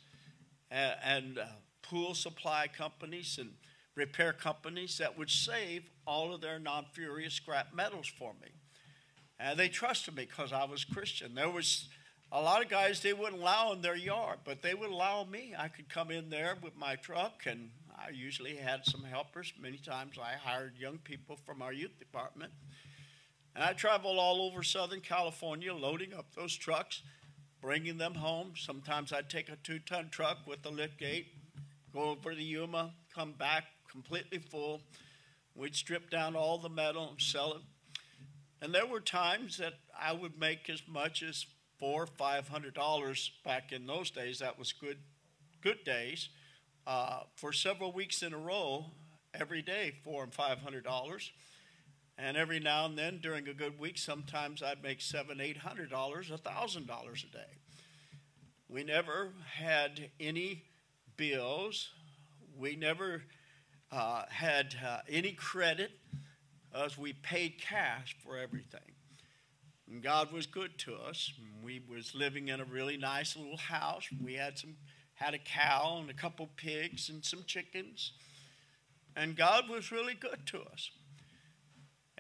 and, 0.71 0.95
and 1.04 1.38
uh, 1.38 1.45
pool 1.83 2.14
supply 2.14 2.66
companies 2.66 3.37
and 3.38 3.50
repair 3.95 4.33
companies 4.33 4.97
that 4.97 5.19
would 5.19 5.28
save 5.28 5.83
all 6.07 6.33
of 6.35 6.40
their 6.40 6.59
non 6.59 6.87
ferrous 6.95 7.35
scrap 7.35 7.75
metals 7.75 8.11
for 8.19 8.33
me. 8.40 8.49
And 9.38 9.59
they 9.59 9.69
trusted 9.69 10.16
me 10.16 10.25
because 10.25 10.50
I 10.50 10.64
was 10.64 10.83
Christian. 10.83 11.35
There 11.35 11.50
was 11.50 11.88
a 12.33 12.40
lot 12.40 12.62
of 12.62 12.71
guys 12.71 13.02
they 13.02 13.12
wouldn't 13.12 13.42
allow 13.42 13.73
in 13.73 13.83
their 13.83 13.97
yard, 13.97 14.38
but 14.47 14.62
they 14.62 14.75
would 14.75 14.90
allow 14.90 15.25
me. 15.25 15.54
I 15.59 15.69
could 15.69 15.90
come 15.90 16.11
in 16.11 16.30
there 16.30 16.57
with 16.62 16.76
my 16.78 16.97
truck, 16.97 17.42
and 17.45 17.69
I 17.95 18.11
usually 18.14 18.57
had 18.57 18.87
some 18.87 19.04
helpers. 19.04 19.52
Many 19.61 19.76
times 19.76 20.16
I 20.19 20.37
hired 20.42 20.78
young 20.78 20.97
people 20.99 21.38
from 21.45 21.61
our 21.61 21.73
youth 21.73 21.99
department. 21.99 22.52
And 23.54 23.62
I 23.62 23.75
traveled 23.75 24.16
all 24.16 24.40
over 24.40 24.62
Southern 24.62 25.00
California 25.00 25.75
loading 25.75 26.14
up 26.14 26.35
those 26.35 26.57
trucks, 26.57 27.02
bringing 27.61 27.99
them 27.99 28.14
home. 28.14 28.52
Sometimes 28.57 29.12
I'd 29.12 29.31
take 29.31 29.49
a 29.49 29.57
two 29.57 29.79
ton 29.79 30.09
truck 30.11 30.38
with 30.47 30.64
a 30.64 30.71
lift 30.71 30.99
gate, 30.99 31.26
go 31.93 32.11
over 32.11 32.35
to 32.35 32.43
Yuma, 32.43 32.93
come 33.14 33.33
back 33.33 33.64
completely 33.90 34.38
full. 34.38 34.83
We'd 35.55 35.75
strip 35.75 36.11
down 36.11 36.37
all 36.37 36.59
the 36.59 36.69
metal 36.69 37.09
and 37.11 37.21
sell 37.21 37.55
it. 37.55 37.62
And 38.62 38.75
there 38.75 38.87
were 38.87 39.00
times 39.00 39.59
that 39.59 39.75
I 39.99 40.12
would 40.12 40.38
make 40.38 40.69
as 40.71 40.83
much 40.88 41.23
as 41.23 41.47
four, 41.79 42.05
or 42.05 42.07
five 42.07 42.49
hundred 42.49 42.75
dollars 42.75 43.33
back 43.45 43.73
in 43.73 43.87
those 43.87 44.11
days. 44.11 44.38
That 44.38 44.59
was 44.59 44.73
good, 44.73 44.99
good 45.62 45.83
days. 45.85 46.29
Uh, 46.87 47.21
for 47.37 47.52
several 47.52 47.93
weeks 47.93 48.23
in 48.23 48.33
a 48.33 48.38
row, 48.38 48.87
every 49.35 49.62
day, 49.62 49.93
four 50.05 50.23
and 50.23 50.33
five 50.33 50.59
hundred 50.59 50.85
dollars. 50.85 51.31
And 52.23 52.37
every 52.37 52.61
now 52.61 52.85
and 52.85 52.99
then, 52.99 53.19
during 53.23 53.49
a 53.49 53.55
good 53.55 53.81
week, 53.81 53.97
sometimes 53.97 54.62
I'd 54.62 54.83
make 54.83 55.00
seven, 55.00 55.41
eight 55.41 55.57
hundred 55.57 55.89
dollars, 55.89 56.31
a 56.31 56.37
thousand 56.37 56.87
dollars 56.87 57.25
a 57.27 57.33
day. 57.33 57.53
We 58.69 58.85
never 58.85 59.31
had 59.55 60.11
any 60.21 60.65
bills. 61.17 61.89
We 62.59 62.77
never 62.77 63.23
uh, 63.91 64.25
had 64.29 64.77
uh, 64.87 64.99
any 65.09 65.33
credit, 65.33 65.93
as 66.75 66.99
we 66.99 67.15
paid 67.15 67.59
cash 67.59 68.15
for 68.23 68.37
everything. 68.37 68.81
And 69.91 70.03
God 70.03 70.31
was 70.31 70.45
good 70.45 70.77
to 70.81 70.97
us. 70.97 71.33
We 71.65 71.81
was 71.89 72.15
living 72.15 72.49
in 72.49 72.61
a 72.61 72.65
really 72.65 72.99
nice 72.99 73.35
little 73.35 73.57
house. 73.57 74.07
We 74.23 74.35
had 74.35 74.59
some 74.59 74.77
had 75.15 75.33
a 75.33 75.39
cow 75.39 75.99
and 76.00 76.11
a 76.11 76.15
couple 76.15 76.50
pigs 76.57 77.09
and 77.09 77.25
some 77.25 77.45
chickens. 77.47 78.12
And 79.17 79.37
God 79.37 79.71
was 79.71 79.91
really 79.91 80.15
good 80.15 80.47
to 80.47 80.61
us. 80.62 80.91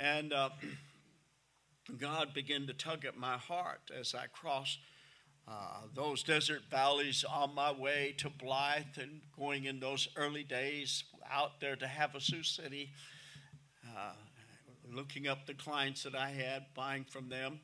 And 0.00 0.32
uh, 0.32 0.48
God 1.98 2.32
began 2.32 2.66
to 2.66 2.72
tug 2.72 3.04
at 3.04 3.18
my 3.18 3.36
heart 3.36 3.90
as 3.98 4.14
I 4.14 4.26
crossed 4.32 4.78
uh, 5.46 5.82
those 5.94 6.22
desert 6.22 6.62
valleys 6.70 7.22
on 7.24 7.54
my 7.54 7.70
way 7.70 8.14
to 8.18 8.30
Blythe 8.30 8.96
and 8.98 9.20
going 9.38 9.64
in 9.64 9.78
those 9.78 10.08
early 10.16 10.44
days 10.44 11.04
out 11.30 11.60
there 11.60 11.76
to 11.76 11.84
Havasu 11.84 12.44
City, 12.44 12.90
uh, 13.86 14.12
looking 14.90 15.26
up 15.28 15.46
the 15.46 15.54
clients 15.54 16.04
that 16.04 16.14
I 16.14 16.30
had, 16.30 16.66
buying 16.74 17.04
from 17.04 17.28
them. 17.28 17.60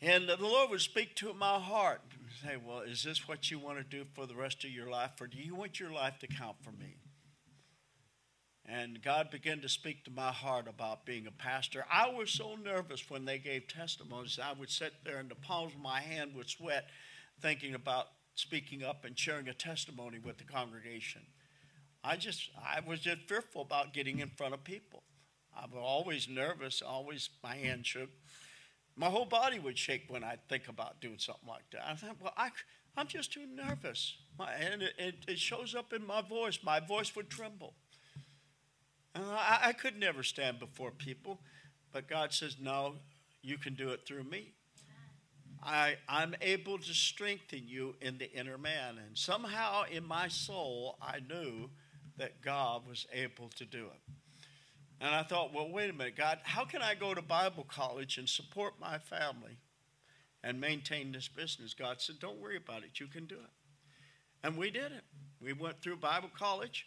And 0.00 0.28
the 0.28 0.36
Lord 0.36 0.70
would 0.70 0.80
speak 0.80 1.16
to 1.16 1.32
my 1.34 1.58
heart 1.58 2.02
and 2.12 2.28
say, 2.42 2.56
Well, 2.62 2.80
is 2.80 3.02
this 3.02 3.26
what 3.26 3.50
you 3.50 3.58
want 3.58 3.78
to 3.78 3.84
do 3.84 4.04
for 4.14 4.26
the 4.26 4.34
rest 4.34 4.62
of 4.64 4.70
your 4.70 4.90
life, 4.90 5.20
or 5.20 5.26
do 5.26 5.38
you 5.38 5.54
want 5.56 5.80
your 5.80 5.92
life 5.92 6.18
to 6.20 6.26
count 6.26 6.56
for 6.62 6.72
me? 6.72 6.96
And 8.66 9.02
God 9.02 9.30
began 9.30 9.60
to 9.60 9.68
speak 9.68 10.04
to 10.04 10.10
my 10.10 10.32
heart 10.32 10.66
about 10.68 11.04
being 11.04 11.26
a 11.26 11.30
pastor. 11.30 11.84
I 11.92 12.08
was 12.08 12.30
so 12.30 12.56
nervous 12.56 13.10
when 13.10 13.26
they 13.26 13.38
gave 13.38 13.68
testimonies. 13.68 14.38
I 14.42 14.52
would 14.58 14.70
sit 14.70 14.94
there 15.04 15.18
and 15.18 15.28
the 15.28 15.34
palms 15.34 15.74
of 15.74 15.80
my 15.80 16.00
hand 16.00 16.34
would 16.34 16.48
sweat 16.48 16.86
thinking 17.40 17.74
about 17.74 18.06
speaking 18.34 18.82
up 18.82 19.04
and 19.04 19.18
sharing 19.18 19.48
a 19.48 19.54
testimony 19.54 20.18
with 20.18 20.38
the 20.38 20.44
congregation. 20.44 21.22
I 22.02 22.16
just, 22.16 22.50
I 22.56 22.80
was 22.86 23.00
just 23.00 23.22
fearful 23.28 23.62
about 23.62 23.92
getting 23.92 24.20
in 24.20 24.30
front 24.30 24.54
of 24.54 24.64
people. 24.64 25.02
I 25.56 25.66
was 25.66 25.80
always 25.80 26.28
nervous, 26.28 26.82
always 26.82 27.28
my 27.42 27.54
hand 27.54 27.86
shook. 27.86 28.10
My 28.96 29.06
whole 29.06 29.24
body 29.24 29.58
would 29.58 29.78
shake 29.78 30.04
when 30.08 30.24
I 30.24 30.36
think 30.48 30.68
about 30.68 31.00
doing 31.00 31.18
something 31.18 31.48
like 31.48 31.68
that. 31.72 31.82
I 31.86 31.94
thought, 31.94 32.16
well, 32.20 32.34
I, 32.36 32.50
I'm 32.96 33.08
just 33.08 33.32
too 33.32 33.46
nervous. 33.46 34.16
My, 34.38 34.52
and 34.52 34.82
it, 34.82 34.94
it, 34.98 35.14
it 35.28 35.38
shows 35.38 35.74
up 35.74 35.92
in 35.92 36.06
my 36.06 36.22
voice. 36.22 36.58
My 36.62 36.80
voice 36.80 37.14
would 37.14 37.28
tremble. 37.28 37.74
I, 39.14 39.60
I 39.66 39.72
could 39.72 39.98
never 39.98 40.22
stand 40.22 40.58
before 40.58 40.90
people, 40.90 41.40
but 41.92 42.08
God 42.08 42.32
says, 42.32 42.56
no, 42.60 42.94
you 43.42 43.58
can 43.58 43.74
do 43.74 43.90
it 43.90 44.06
through 44.06 44.24
me. 44.24 44.52
I, 45.62 45.96
I'm 46.08 46.34
able 46.42 46.78
to 46.78 46.94
strengthen 46.94 47.62
you 47.66 47.94
in 48.00 48.18
the 48.18 48.30
inner 48.32 48.58
man. 48.58 48.98
And 48.98 49.16
somehow 49.16 49.84
in 49.90 50.04
my 50.04 50.28
soul, 50.28 50.98
I 51.00 51.20
knew 51.20 51.70
that 52.16 52.42
God 52.42 52.86
was 52.86 53.06
able 53.12 53.48
to 53.56 53.64
do 53.64 53.86
it. 53.86 54.12
And 55.00 55.14
I 55.14 55.22
thought, 55.22 55.54
well, 55.54 55.68
wait 55.70 55.90
a 55.90 55.92
minute, 55.92 56.16
God, 56.16 56.38
how 56.42 56.64
can 56.64 56.82
I 56.82 56.94
go 56.94 57.14
to 57.14 57.22
Bible 57.22 57.66
college 57.68 58.18
and 58.18 58.28
support 58.28 58.74
my 58.80 58.98
family 58.98 59.58
and 60.42 60.60
maintain 60.60 61.12
this 61.12 61.28
business? 61.28 61.74
God 61.74 62.00
said, 62.00 62.16
don't 62.20 62.40
worry 62.40 62.56
about 62.56 62.84
it. 62.84 63.00
You 63.00 63.06
can 63.06 63.26
do 63.26 63.36
it. 63.36 63.50
And 64.42 64.56
we 64.56 64.70
did 64.70 64.92
it. 64.92 65.04
We 65.40 65.52
went 65.52 65.80
through 65.80 65.96
Bible 65.96 66.30
college. 66.36 66.86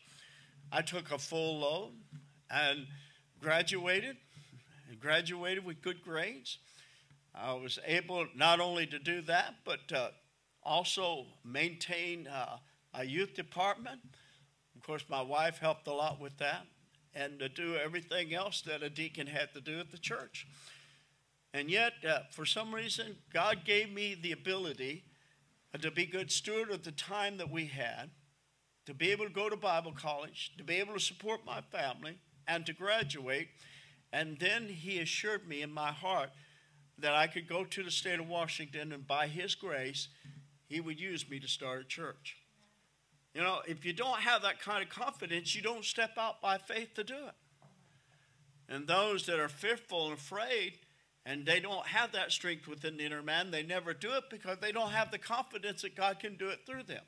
I 0.72 0.82
took 0.82 1.12
a 1.12 1.18
full 1.18 1.60
load 1.60 1.94
and 2.50 2.88
graduated, 3.40 4.18
graduated 5.00 5.64
with 5.64 5.82
good 5.82 6.04
grades. 6.04 6.58
I 7.34 7.54
was 7.54 7.80
able 7.86 8.28
not 8.36 8.60
only 8.60 8.86
to 8.88 9.00
do 9.00 9.22
that, 9.22 9.56
but 9.64 9.92
uh, 9.94 10.10
also 10.64 11.26
maintain 11.46 12.28
uh, 12.28 12.58
a 12.94 13.06
youth 13.06 13.34
department. 13.34 14.02
Of 14.76 14.84
course, 14.84 15.06
my 15.10 15.22
wife 15.22 15.60
helped 15.60 15.88
a 15.88 15.94
lot 15.94 16.20
with 16.20 16.38
that, 16.38 16.66
and 17.14 17.40
to 17.40 17.48
do 17.48 17.76
everything 17.76 18.34
else 18.34 18.62
that 18.62 18.84
a 18.84 18.90
deacon 18.90 19.28
had 19.28 19.54
to 19.54 19.62
do 19.62 19.80
at 19.80 19.92
the 19.92 19.98
church. 19.98 20.48
And 21.54 21.72
yet, 21.72 21.94
uh, 22.08 22.20
for 22.32 22.46
some 22.46 22.76
reason, 22.76 23.16
God 23.34 23.64
gave 23.66 23.92
me 23.92 24.16
the 24.16 24.34
ability 24.34 25.04
to 25.80 25.92
be 25.92 26.06
good 26.06 26.32
steward 26.32 26.72
of 26.72 26.84
the 26.84 26.92
time 26.92 27.38
that 27.38 27.50
we 27.50 27.68
had 27.68 28.10
to 28.88 28.94
be 28.94 29.12
able 29.12 29.26
to 29.26 29.32
go 29.32 29.50
to 29.50 29.58
Bible 29.58 29.92
college, 29.92 30.54
to 30.58 30.64
be 30.64 30.76
able 30.76 30.94
to 30.94 31.00
support 31.00 31.46
my 31.46 31.60
family, 31.60 32.18
and 32.48 32.66
to 32.66 32.72
graduate. 32.72 33.50
And 34.14 34.40
then 34.40 34.70
he 34.70 35.00
assured 35.00 35.46
me 35.46 35.62
in 35.62 35.74
my 35.74 35.92
heart 35.92 36.30
that 36.98 37.14
I 37.14 37.28
could 37.28 37.50
go 37.50 37.66
to 37.66 37.84
the 37.84 37.92
state 37.92 38.18
of 38.18 38.30
Washington 38.30 38.94
and 38.94 39.06
by 39.06 39.28
his 39.28 39.56
grace, 39.56 40.08
he 40.70 40.80
would 40.80 41.02
use 41.02 41.30
me 41.30 41.38
to 41.42 41.48
start 41.50 41.82
a 41.82 41.84
church. 41.84 42.38
You 43.34 43.42
know, 43.42 43.60
if 43.68 43.86
you 43.86 43.92
don't 43.92 44.22
have 44.22 44.42
that 44.44 44.62
kind 44.62 44.82
of 44.82 44.90
confidence, 44.90 45.54
you 45.54 45.62
don't 45.62 45.84
step 45.84 46.12
out 46.18 46.42
by 46.42 46.58
faith 46.58 46.94
to 46.96 47.04
do 47.04 47.14
it. 47.14 47.36
And 48.70 48.88
those 48.88 49.26
that 49.26 49.38
are 49.38 49.50
fearful 49.50 50.06
and 50.06 50.14
afraid, 50.14 50.80
and 51.26 51.46
they 51.46 51.60
don't 51.60 51.88
have 51.88 52.14
that 52.14 52.32
strength 52.32 52.70
within 52.70 52.96
the 52.96 53.06
inner 53.06 53.22
man, 53.22 53.52
they 53.52 53.64
never 53.64 53.94
do 53.94 54.14
it 54.14 54.24
because 54.30 54.60
they 54.62 54.72
don't 54.72 54.92
have 54.92 55.12
the 55.12 55.20
confidence 55.20 55.82
that 55.82 55.96
God 55.96 56.20
can 56.20 56.38
do 56.38 56.48
it 56.48 56.62
through 56.66 56.84
them. 56.84 57.04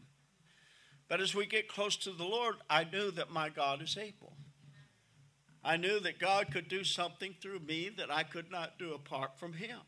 But 1.10 1.20
as 1.20 1.36
we 1.36 1.48
get 1.48 1.68
close 1.68 1.96
to 1.98 2.12
the 2.12 2.24
Lord, 2.24 2.56
I 2.70 2.86
knew 2.86 3.12
that 3.12 3.32
my 3.32 3.50
God 3.50 3.82
is 3.82 3.98
able. 3.98 4.34
I 5.64 5.76
knew 5.76 6.00
that 6.00 6.20
God 6.20 6.52
could 6.52 6.70
do 6.70 6.84
something 6.84 7.36
through 7.42 7.60
me 7.60 7.90
that 7.98 8.12
I 8.12 8.24
could 8.24 8.50
not 8.50 8.80
do 8.80 8.94
apart 8.94 9.38
from 9.38 9.54
Him. 9.54 9.80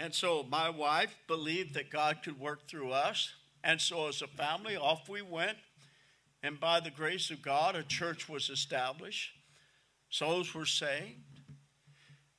And 0.00 0.14
so 0.14 0.44
my 0.48 0.68
wife 0.68 1.16
believed 1.26 1.74
that 1.74 1.90
God 1.90 2.18
could 2.22 2.38
work 2.38 2.68
through 2.68 2.90
us. 2.90 3.32
And 3.64 3.80
so 3.80 4.08
as 4.08 4.20
a 4.20 4.26
family, 4.26 4.76
off 4.76 5.08
we 5.08 5.22
went. 5.22 5.56
And 6.42 6.60
by 6.60 6.80
the 6.80 6.90
grace 6.90 7.30
of 7.30 7.42
God, 7.42 7.74
a 7.74 7.82
church 7.82 8.28
was 8.28 8.48
established, 8.48 9.32
souls 10.08 10.54
were 10.54 10.66
saved, 10.66 11.18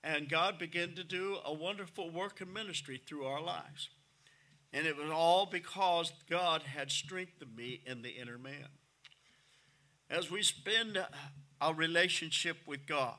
and 0.04 0.30
God 0.30 0.58
began 0.58 0.96
to 0.96 1.04
do 1.04 1.38
a 1.44 1.54
wonderful 1.54 2.10
work 2.10 2.40
and 2.40 2.54
ministry 2.54 3.02
through 3.06 3.26
our 3.26 3.42
lives. 3.42 3.90
And 4.72 4.86
it 4.86 4.96
was 4.96 5.10
all 5.10 5.46
because 5.46 6.14
God 6.30 6.62
had 6.64 6.92
strengthened 6.92 7.56
me 7.56 7.82
in 7.86 8.02
the 8.02 8.10
inner 8.10 8.38
man. 8.38 8.68
As 10.10 10.30
we 10.30 10.42
spend 10.44 11.04
our 11.60 11.74
relationship 11.74 12.58
with 12.66 12.86
God, 12.86 13.16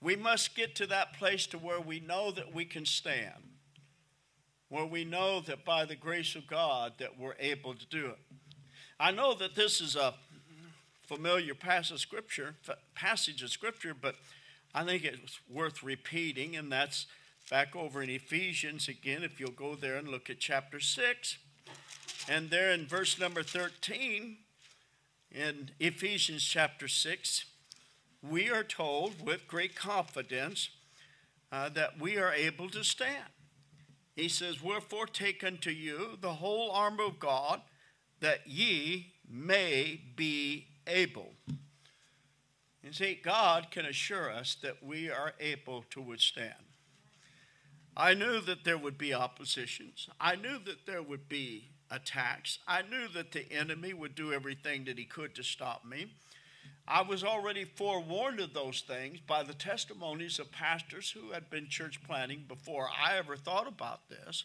we 0.00 0.16
must 0.16 0.54
get 0.54 0.74
to 0.76 0.86
that 0.88 1.14
place 1.14 1.46
to 1.46 1.58
where 1.58 1.80
we 1.80 2.00
know 2.00 2.30
that 2.32 2.54
we 2.54 2.64
can 2.64 2.84
stand. 2.84 3.50
where 4.74 4.84
we 4.84 5.04
know 5.04 5.40
that 5.40 5.64
by 5.64 5.84
the 5.84 5.94
grace 5.94 6.34
of 6.34 6.48
God 6.48 6.94
that 6.98 7.16
we're 7.16 7.36
able 7.38 7.74
to 7.74 7.86
do 7.86 8.06
it. 8.06 8.18
I 8.98 9.12
know 9.12 9.32
that 9.34 9.54
this 9.54 9.80
is 9.80 9.94
a 9.94 10.14
familiar 11.06 11.54
passage 11.54 11.92
of 11.92 12.00
scripture, 12.00 12.56
passage 12.94 13.40
of 13.44 13.50
scripture, 13.50 13.94
but 13.94 14.16
I 14.74 14.82
think 14.82 15.04
it's 15.04 15.38
worth 15.48 15.84
repeating, 15.84 16.56
and 16.56 16.72
that's 16.72 17.06
back 17.50 17.76
over 17.76 18.02
in 18.02 18.10
Ephesians 18.10 18.88
again. 18.88 19.22
If 19.22 19.38
you'll 19.38 19.50
go 19.50 19.74
there 19.74 19.96
and 19.96 20.08
look 20.08 20.30
at 20.30 20.40
chapter 20.40 20.80
six, 20.80 21.38
and 22.28 22.50
there 22.50 22.70
in 22.70 22.86
verse 22.86 23.18
number 23.18 23.42
thirteen, 23.42 24.38
in 25.30 25.70
Ephesians 25.80 26.44
chapter 26.44 26.88
six, 26.88 27.44
we 28.22 28.50
are 28.50 28.64
told 28.64 29.26
with 29.26 29.46
great 29.46 29.74
confidence 29.74 30.70
uh, 31.52 31.68
that 31.70 32.00
we 32.00 32.16
are 32.16 32.32
able 32.32 32.70
to 32.70 32.82
stand. 32.82 33.30
He 34.16 34.28
says, 34.28 34.62
Wherefore 34.62 35.06
take 35.06 35.42
unto 35.44 35.70
you 35.70 36.16
the 36.20 36.34
whole 36.34 36.70
armor 36.70 37.04
of 37.04 37.18
God, 37.18 37.60
that 38.20 38.46
ye 38.46 39.12
may 39.28 40.00
be 40.16 40.68
able. 40.86 41.32
You 42.82 42.92
see, 42.92 43.18
God 43.22 43.70
can 43.70 43.86
assure 43.86 44.30
us 44.30 44.56
that 44.62 44.82
we 44.82 45.10
are 45.10 45.32
able 45.40 45.84
to 45.90 46.00
withstand. 46.00 46.54
I 47.96 48.14
knew 48.14 48.40
that 48.40 48.64
there 48.64 48.78
would 48.78 48.98
be 48.98 49.14
oppositions. 49.14 50.08
I 50.20 50.34
knew 50.34 50.58
that 50.64 50.86
there 50.86 51.02
would 51.02 51.28
be 51.28 51.68
attacks. 51.90 52.58
I 52.66 52.82
knew 52.82 53.06
that 53.14 53.30
the 53.30 53.50
enemy 53.52 53.92
would 53.92 54.14
do 54.14 54.32
everything 54.32 54.84
that 54.86 54.98
he 54.98 55.04
could 55.04 55.34
to 55.36 55.44
stop 55.44 55.84
me. 55.84 56.06
I 56.86 57.02
was 57.02 57.24
already 57.24 57.64
forewarned 57.64 58.40
of 58.40 58.52
those 58.52 58.80
things 58.80 59.20
by 59.20 59.42
the 59.42 59.54
testimonies 59.54 60.38
of 60.38 60.52
pastors 60.52 61.10
who 61.10 61.30
had 61.30 61.48
been 61.48 61.68
church 61.68 62.02
planting 62.02 62.44
before 62.46 62.88
I 62.90 63.16
ever 63.16 63.36
thought 63.36 63.68
about 63.68 64.08
this. 64.10 64.44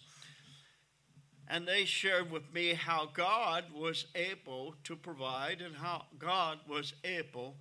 And 1.48 1.68
they 1.68 1.84
shared 1.86 2.32
with 2.32 2.54
me 2.54 2.76
how 2.76 3.10
God 3.12 3.66
was 3.74 4.06
able 4.14 4.76
to 4.84 4.96
provide 4.96 5.62
and 5.62 5.76
how 5.76 6.06
God 6.18 6.60
was 6.68 6.94
able 7.04 7.58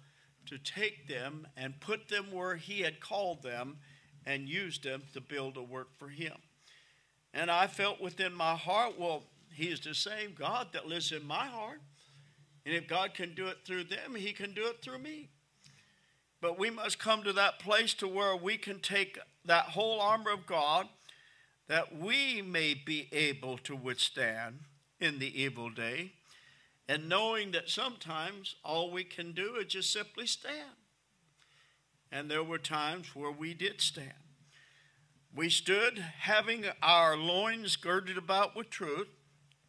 to 0.46 0.59
take 0.59 1.09
them 1.09 1.48
and 1.57 1.81
put 1.81 2.09
them 2.09 2.27
where 2.31 2.57
He 2.57 2.83
had 2.83 3.01
called 3.01 3.42
them 3.42 3.79
and 4.29 4.47
used 4.47 4.85
them 4.85 5.03
to 5.14 5.21
build 5.23 5.57
a 5.57 5.62
work 5.62 5.88
for 5.99 6.09
Him. 6.09 6.35
And 7.33 7.51
I 7.51 7.67
felt 7.67 8.01
within 8.01 8.35
my 8.35 8.55
heart, 8.55 8.99
well, 8.99 9.25
He 9.53 9.69
is 9.69 9.81
the 9.81 9.95
same 9.95 10.35
God 10.38 10.69
that 10.73 10.87
lives 10.87 11.11
in 11.11 11.27
my 11.27 11.47
heart. 11.47 11.81
And 12.67 12.75
if 12.75 12.87
God 12.87 13.14
can 13.14 13.35
do 13.35 13.47
it 13.47 13.59
through 13.64 13.85
them, 13.85 14.14
He 14.14 14.33
can 14.33 14.53
do 14.53 14.67
it 14.67 14.83
through 14.83 14.99
me. 14.99 15.31
But 16.43 16.59
we 16.59 16.69
must 16.69 16.99
come 16.99 17.23
to 17.23 17.33
that 17.33 17.59
place 17.59 17.95
to 17.95 18.07
where 18.07 18.37
we 18.37 18.59
can 18.59 18.81
take 18.81 19.19
that 19.47 19.64
whole 19.64 19.99
armor 19.99 20.31
of 20.31 20.47
God 20.47 20.87
that 21.69 21.99
we 21.99 22.43
may 22.43 22.75
be 22.75 23.09
able 23.12 23.57
to 23.59 23.75
withstand 23.75 24.61
in 25.01 25.19
the 25.19 25.43
evil 25.43 25.71
day, 25.71 26.12
and 26.88 27.09
knowing 27.09 27.53
that 27.53 27.69
sometimes 27.69 28.57
all 28.64 28.91
we 28.91 29.05
can 29.05 29.33
do 29.33 29.57
is 29.57 29.67
just 29.67 29.93
simply 29.93 30.27
stand. 30.27 30.78
And 32.11 32.31
there 32.31 32.44
were 32.44 32.59
times 32.59 33.14
where 33.14 33.31
we 33.31 33.55
did 33.55 33.81
stand. 33.81 34.12
We 35.35 35.51
stood 35.51 35.99
having 35.99 36.64
our 36.83 37.16
loins 37.16 37.77
girded 37.77 38.16
about 38.16 38.57
with 38.57 38.71
truth 38.71 39.09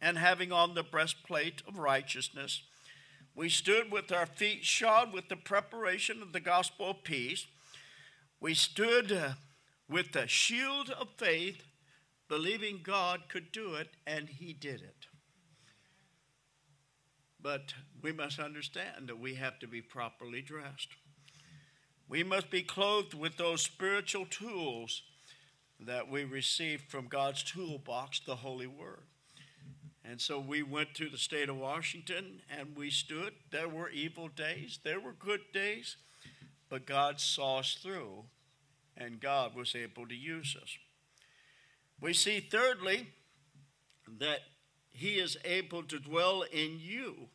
and 0.00 0.16
having 0.16 0.50
on 0.50 0.74
the 0.74 0.82
breastplate 0.82 1.62
of 1.68 1.78
righteousness 1.78 2.62
we 3.34 3.48
stood 3.48 3.90
with 3.90 4.12
our 4.12 4.26
feet 4.26 4.64
shod 4.64 5.12
with 5.12 5.28
the 5.28 5.36
preparation 5.36 6.20
of 6.22 6.32
the 6.32 6.40
gospel 6.40 6.90
of 6.90 7.04
peace. 7.04 7.46
We 8.40 8.54
stood 8.54 9.12
uh, 9.12 9.30
with 9.88 10.12
the 10.12 10.26
shield 10.26 10.90
of 10.90 11.08
faith, 11.16 11.62
believing 12.28 12.80
God 12.82 13.28
could 13.28 13.52
do 13.52 13.74
it, 13.74 13.88
and 14.06 14.28
He 14.28 14.52
did 14.52 14.82
it. 14.82 15.06
But 17.40 17.74
we 18.02 18.12
must 18.12 18.38
understand 18.38 19.08
that 19.08 19.18
we 19.18 19.36
have 19.36 19.58
to 19.60 19.66
be 19.66 19.80
properly 19.80 20.42
dressed. 20.42 20.88
We 22.10 22.24
must 22.24 22.50
be 22.50 22.62
clothed 22.62 23.14
with 23.14 23.36
those 23.36 23.62
spiritual 23.62 24.26
tools 24.26 25.02
that 25.78 26.10
we 26.10 26.24
received 26.24 26.90
from 26.90 27.06
God's 27.06 27.44
toolbox, 27.44 28.18
the 28.18 28.34
Holy 28.34 28.66
Word. 28.66 29.04
And 30.04 30.20
so 30.20 30.40
we 30.40 30.64
went 30.64 30.92
to 30.94 31.08
the 31.08 31.16
state 31.16 31.48
of 31.48 31.56
Washington 31.56 32.42
and 32.50 32.74
we 32.74 32.90
stood. 32.90 33.34
There 33.52 33.68
were 33.68 33.90
evil 33.90 34.26
days, 34.26 34.80
there 34.82 34.98
were 34.98 35.12
good 35.12 35.42
days, 35.54 35.98
but 36.68 36.84
God 36.84 37.20
saw 37.20 37.60
us 37.60 37.78
through 37.80 38.24
and 38.96 39.20
God 39.20 39.54
was 39.54 39.76
able 39.76 40.08
to 40.08 40.16
use 40.16 40.56
us. 40.60 40.76
We 42.00 42.12
see, 42.12 42.40
thirdly, 42.40 43.06
that 44.18 44.40
He 44.90 45.20
is 45.20 45.36
able 45.44 45.84
to 45.84 46.00
dwell 46.00 46.42
in 46.42 46.80
you 46.80 47.28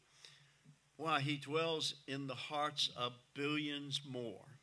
while 0.97 1.21
He 1.21 1.37
dwells 1.37 1.95
in 2.09 2.27
the 2.27 2.35
hearts 2.35 2.89
of 2.97 3.13
billions 3.33 4.01
more. 4.05 4.54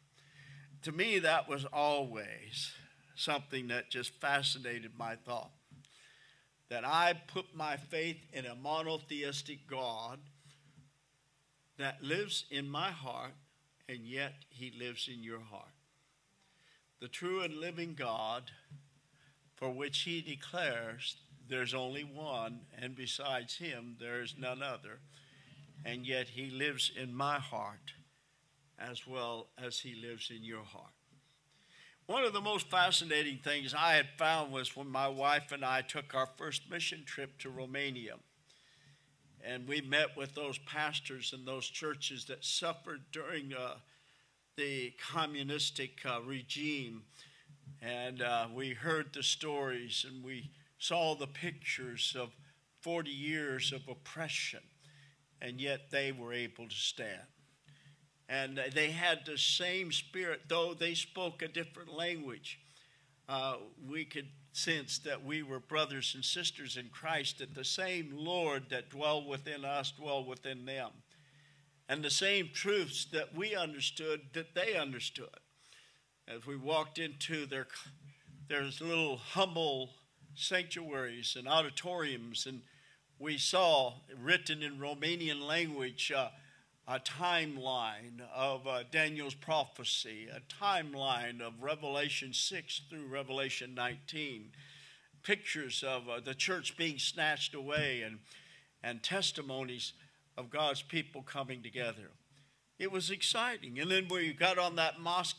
To 0.83 0.93
me, 0.93 1.21
that 1.21 1.49
was 1.49 1.65
always 1.73 2.73
something 3.15 3.69
that 3.69 3.91
just 3.91 4.13
fascinated 4.21 4.93
my 4.99 5.15
thought 5.15 5.53
that 6.71 6.85
I 6.87 7.13
put 7.27 7.55
my 7.55 7.77
faith 7.77 8.17
in 8.33 8.47
a 8.47 8.55
monotheistic 8.55 9.67
God 9.69 10.19
that 11.77 12.03
lives 12.03 12.47
in 12.51 12.67
my 12.67 12.91
heart, 12.91 13.35
and 13.91 14.07
yet 14.07 14.33
he 14.49 14.73
lives 14.79 15.07
in 15.13 15.23
your 15.23 15.41
heart. 15.41 15.69
The 17.01 17.09
true 17.09 17.43
and 17.43 17.57
living 17.57 17.95
God, 17.95 18.51
for 19.55 19.71
which 19.71 19.99
he 20.01 20.23
declares 20.23 21.17
there's 21.47 21.75
only 21.75 22.05
one, 22.05 22.61
and 22.77 22.97
besides 22.97 23.57
him 23.57 23.97
there 24.01 24.23
is 24.23 24.35
none 24.39 24.63
other, 24.63 25.01
and 25.85 26.07
yet 26.07 26.29
he 26.29 26.49
lives 26.51 26.91
in 26.97 27.15
my 27.15 27.39
heart 27.39 27.93
as 28.79 29.07
well 29.07 29.49
as 29.59 29.79
he 29.79 29.95
lives 29.95 30.31
in 30.31 30.43
your 30.43 30.65
heart. 30.65 30.93
One 32.07 32.25
of 32.25 32.33
the 32.33 32.41
most 32.41 32.69
fascinating 32.69 33.39
things 33.39 33.75
I 33.75 33.95
had 33.95 34.09
found 34.19 34.53
was 34.53 34.77
when 34.77 34.89
my 34.89 35.09
wife 35.09 35.53
and 35.53 35.65
I 35.65 35.83
took 35.83 36.15
our 36.15 36.29
first 36.37 36.69
mission 36.71 37.05
trip 37.07 37.39
to 37.39 37.51
Romania. 37.51 38.17
And 39.45 39.67
we 39.69 39.81
met 39.81 40.17
with 40.17 40.35
those 40.35 40.59
pastors 40.59 41.33
and 41.33 41.47
those 41.47 41.67
churches 41.67 42.25
that 42.27 42.45
suffered 42.45 43.03
during 43.13 43.55
uh, 43.55 43.75
the 44.57 44.93
communistic 45.13 46.01
uh, 46.05 46.21
regime. 46.23 47.03
And 47.81 48.21
uh, 48.21 48.49
we 48.53 48.71
heard 48.71 49.13
the 49.13 49.23
stories 49.23 50.05
and 50.09 50.25
we 50.25 50.51
saw 50.79 51.15
the 51.15 51.27
pictures 51.27 52.17
of 52.19 52.37
40 52.81 53.11
years 53.11 53.73
of 53.73 53.89
oppression. 53.89 54.61
And 55.41 55.61
yet 55.61 55.91
they 55.91 56.13
were 56.13 56.33
able 56.33 56.69
to 56.69 56.77
stand 56.77 57.23
and 58.33 58.59
they 58.73 58.91
had 58.91 59.27
the 59.27 59.37
same 59.37 59.93
spirit, 59.93 60.41
though 60.49 60.73
they 60.73 60.95
spoke 60.95 61.43
a 61.43 61.49
different 61.49 61.93
language. 61.93 62.59
Uh, 63.29 63.57
we 63.87 64.07
could 64.07 64.29
sense 64.53 64.99
that 65.01 65.23
we 65.23 65.43
were 65.43 65.61
brothers 65.61 66.13
and 66.15 66.25
sisters 66.25 66.79
in 66.79 66.89
Christ, 66.89 67.39
that 67.39 67.55
the 67.55 67.65
same 67.65 68.11
Lord 68.15 68.71
that 68.71 68.89
dwelled 68.89 69.29
within 69.29 69.67
us 69.67 69.93
dwelled 69.93 70.27
within 70.27 70.65
them. 70.65 70.91
And 71.91 72.03
the 72.03 72.11
same 72.11 72.49
truths 72.55 73.05
that 73.13 73.35
we 73.35 73.55
understood, 73.55 74.23
that 74.33 74.55
they 74.55 74.77
understood. 74.77 75.29
As 76.27 76.47
we 76.47 76.57
walked 76.57 76.99
into 76.99 77.45
their, 77.45 77.67
their 78.49 78.63
little 78.81 79.19
humble 79.19 79.91
sanctuaries 80.35 81.37
and 81.39 81.47
auditoriums, 81.47 82.47
and 82.47 82.63
we 83.19 83.37
saw 83.37 83.93
written 84.19 84.63
in 84.63 84.79
Romanian 84.79 85.47
language, 85.47 86.11
uh, 86.17 86.29
a 86.89 86.99
timeline 86.99 88.21
of 88.35 88.67
uh, 88.67 88.83
Daniel's 88.91 89.35
prophecy, 89.35 90.29
a 90.35 90.41
timeline 90.63 91.41
of 91.41 91.63
Revelation 91.63 92.33
6 92.33 92.83
through 92.91 93.07
Revelation 93.07 93.75
19, 93.75 94.51
pictures 95.23 95.85
of 95.87 96.09
uh, 96.09 96.21
the 96.21 96.35
church 96.35 96.77
being 96.77 96.99
snatched 96.99 97.55
away, 97.55 98.03
and, 98.03 98.19
and 98.83 99.03
testimonies 99.03 99.93
of 100.37 100.51
God's 100.51 100.83
people 100.83 101.23
coming 101.23 101.63
together. 101.63 102.11
It 102.79 102.91
was 102.91 103.11
exciting. 103.11 103.79
And 103.79 103.91
then 103.91 104.09
we 104.11 104.33
got 104.33 104.59
on 104.59 104.75
that 104.77 104.99
Mos- 104.99 105.35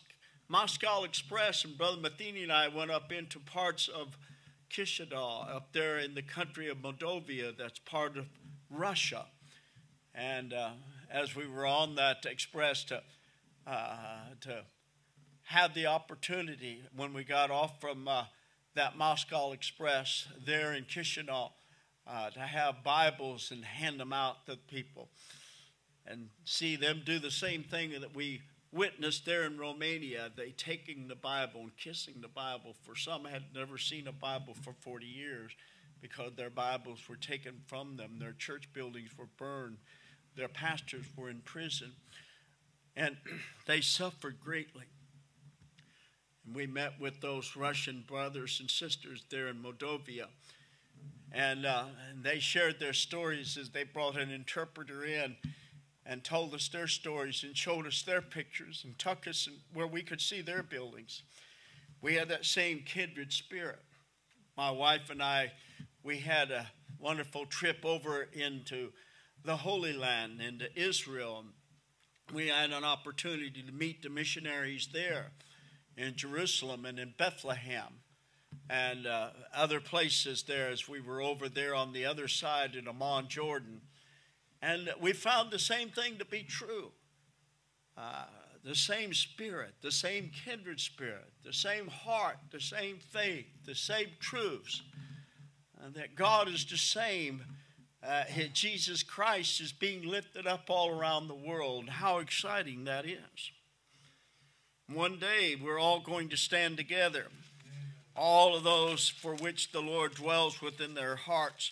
Moscow 0.47 1.03
Express, 1.03 1.65
and 1.65 1.77
Brother 1.77 1.99
Matheny 1.99 2.43
and 2.43 2.53
I 2.53 2.69
went 2.69 2.91
up 2.91 3.11
into 3.11 3.39
parts 3.39 3.89
of 3.89 4.17
Chisinau, 4.69 5.53
up 5.53 5.73
there 5.73 5.99
in 5.99 6.15
the 6.15 6.21
country 6.21 6.69
of 6.69 6.77
Moldova, 6.77 7.55
that's 7.57 7.79
part 7.79 8.17
of 8.17 8.27
Russia. 8.69 9.25
And 10.15 10.53
uh, 10.53 10.71
as 11.13 11.35
we 11.35 11.45
were 11.45 11.65
on 11.65 11.95
that 11.95 12.25
express 12.25 12.83
to, 12.85 13.01
uh, 13.67 14.33
to 14.41 14.63
have 15.43 15.75
the 15.75 15.85
opportunity 15.85 16.81
when 16.95 17.13
we 17.13 17.23
got 17.23 17.51
off 17.51 17.79
from 17.79 18.07
uh, 18.07 18.23
that 18.73 18.97
Moscow 18.97 19.51
Express 19.51 20.27
there 20.43 20.73
in 20.73 20.85
Chisinau 20.85 21.51
uh, 22.07 22.31
to 22.31 22.39
have 22.39 22.83
Bibles 22.83 23.51
and 23.51 23.63
hand 23.63 23.99
them 23.99 24.11
out 24.11 24.47
to 24.47 24.57
people 24.57 25.07
and 26.07 26.29
see 26.45 26.75
them 26.75 27.03
do 27.05 27.19
the 27.19 27.31
same 27.31 27.63
thing 27.63 27.91
that 27.91 28.15
we 28.15 28.41
witnessed 28.71 29.23
there 29.25 29.43
in 29.43 29.59
Romania, 29.59 30.31
they 30.35 30.49
taking 30.49 31.07
the 31.07 31.15
Bible 31.15 31.61
and 31.61 31.77
kissing 31.77 32.15
the 32.21 32.27
Bible. 32.27 32.75
For 32.81 32.95
some 32.95 33.25
had 33.25 33.43
never 33.53 33.77
seen 33.77 34.07
a 34.07 34.11
Bible 34.11 34.55
for 34.63 34.73
40 34.81 35.05
years 35.05 35.51
because 36.01 36.33
their 36.35 36.49
Bibles 36.49 37.07
were 37.07 37.15
taken 37.15 37.61
from 37.67 37.97
them, 37.97 38.17
their 38.17 38.33
church 38.33 38.73
buildings 38.73 39.11
were 39.17 39.29
burned, 39.37 39.77
their 40.35 40.47
pastors 40.47 41.05
were 41.15 41.29
in 41.29 41.41
prison, 41.41 41.91
and 42.95 43.17
they 43.65 43.81
suffered 43.81 44.39
greatly. 44.43 44.85
And 46.45 46.55
we 46.55 46.67
met 46.67 46.99
with 46.99 47.21
those 47.21 47.55
Russian 47.55 48.03
brothers 48.07 48.59
and 48.59 48.69
sisters 48.69 49.23
there 49.29 49.47
in 49.47 49.63
Moldova. 49.63 50.27
And, 51.31 51.65
uh, 51.65 51.85
and 52.09 52.23
they 52.23 52.39
shared 52.39 52.79
their 52.79 52.93
stories 52.93 53.57
as 53.57 53.69
they 53.69 53.83
brought 53.83 54.17
an 54.17 54.29
interpreter 54.29 55.03
in 55.03 55.35
and 56.05 56.23
told 56.23 56.53
us 56.53 56.67
their 56.67 56.87
stories 56.87 57.43
and 57.43 57.57
showed 57.57 57.87
us 57.87 58.01
their 58.01 58.21
pictures 58.21 58.81
and 58.85 58.97
took 58.99 59.27
us 59.27 59.47
where 59.73 59.87
we 59.87 60.01
could 60.01 60.21
see 60.21 60.41
their 60.41 60.61
buildings. 60.61 61.23
We 62.01 62.15
had 62.15 62.29
that 62.29 62.45
same 62.45 62.83
kindred 62.85 63.31
spirit. 63.31 63.79
My 64.57 64.69
wife 64.69 65.09
and 65.09 65.23
I, 65.23 65.53
we 66.03 66.19
had 66.19 66.51
a 66.51 66.69
wonderful 66.99 67.45
trip 67.45 67.85
over 67.85 68.27
into 68.33 68.91
the 69.43 69.57
Holy 69.57 69.93
Land, 69.93 70.41
into 70.41 70.67
Israel. 70.79 71.45
We 72.33 72.47
had 72.47 72.71
an 72.71 72.83
opportunity 72.83 73.61
to 73.61 73.71
meet 73.71 74.01
the 74.01 74.09
missionaries 74.09 74.89
there 74.93 75.31
in 75.97 76.15
Jerusalem 76.15 76.85
and 76.85 76.97
in 76.97 77.13
Bethlehem 77.17 77.99
and 78.69 79.05
uh, 79.05 79.29
other 79.53 79.79
places 79.79 80.43
there 80.43 80.69
as 80.69 80.87
we 80.87 81.01
were 81.01 81.21
over 81.21 81.49
there 81.49 81.75
on 81.75 81.91
the 81.91 82.05
other 82.05 82.27
side 82.27 82.75
in 82.75 82.87
Amman, 82.87 83.27
Jordan. 83.27 83.81
And 84.61 84.89
we 85.01 85.11
found 85.13 85.51
the 85.51 85.59
same 85.59 85.89
thing 85.89 86.17
to 86.17 86.25
be 86.25 86.43
true. 86.43 86.91
Uh, 87.97 88.25
the 88.63 88.75
same 88.75 89.13
spirit, 89.13 89.73
the 89.81 89.91
same 89.91 90.31
kindred 90.45 90.79
spirit, 90.79 91.27
the 91.43 91.51
same 91.51 91.87
heart, 91.87 92.37
the 92.51 92.61
same 92.61 92.97
faith, 92.97 93.45
the 93.65 93.75
same 93.75 94.07
truths. 94.19 94.81
And 95.83 95.93
that 95.95 96.15
God 96.15 96.47
is 96.47 96.65
the 96.65 96.77
same. 96.77 97.43
Uh, 98.05 98.23
Jesus 98.51 99.01
Christ 99.01 99.61
is 99.61 99.71
being 99.71 100.05
lifted 100.05 100.45
up 100.45 100.69
all 100.69 100.89
around 100.89 101.27
the 101.27 101.33
world. 101.33 101.87
How 101.87 102.19
exciting 102.19 102.83
that 102.83 103.05
is. 103.05 103.51
One 104.91 105.19
day 105.19 105.55
we're 105.55 105.79
all 105.79 106.01
going 106.01 106.27
to 106.29 106.37
stand 106.37 106.75
together. 106.75 107.27
All 108.13 108.57
of 108.57 108.63
those 108.63 109.07
for 109.07 109.35
which 109.35 109.71
the 109.71 109.81
Lord 109.81 110.15
dwells 110.15 110.61
within 110.61 110.95
their 110.95 111.15
hearts, 111.15 111.71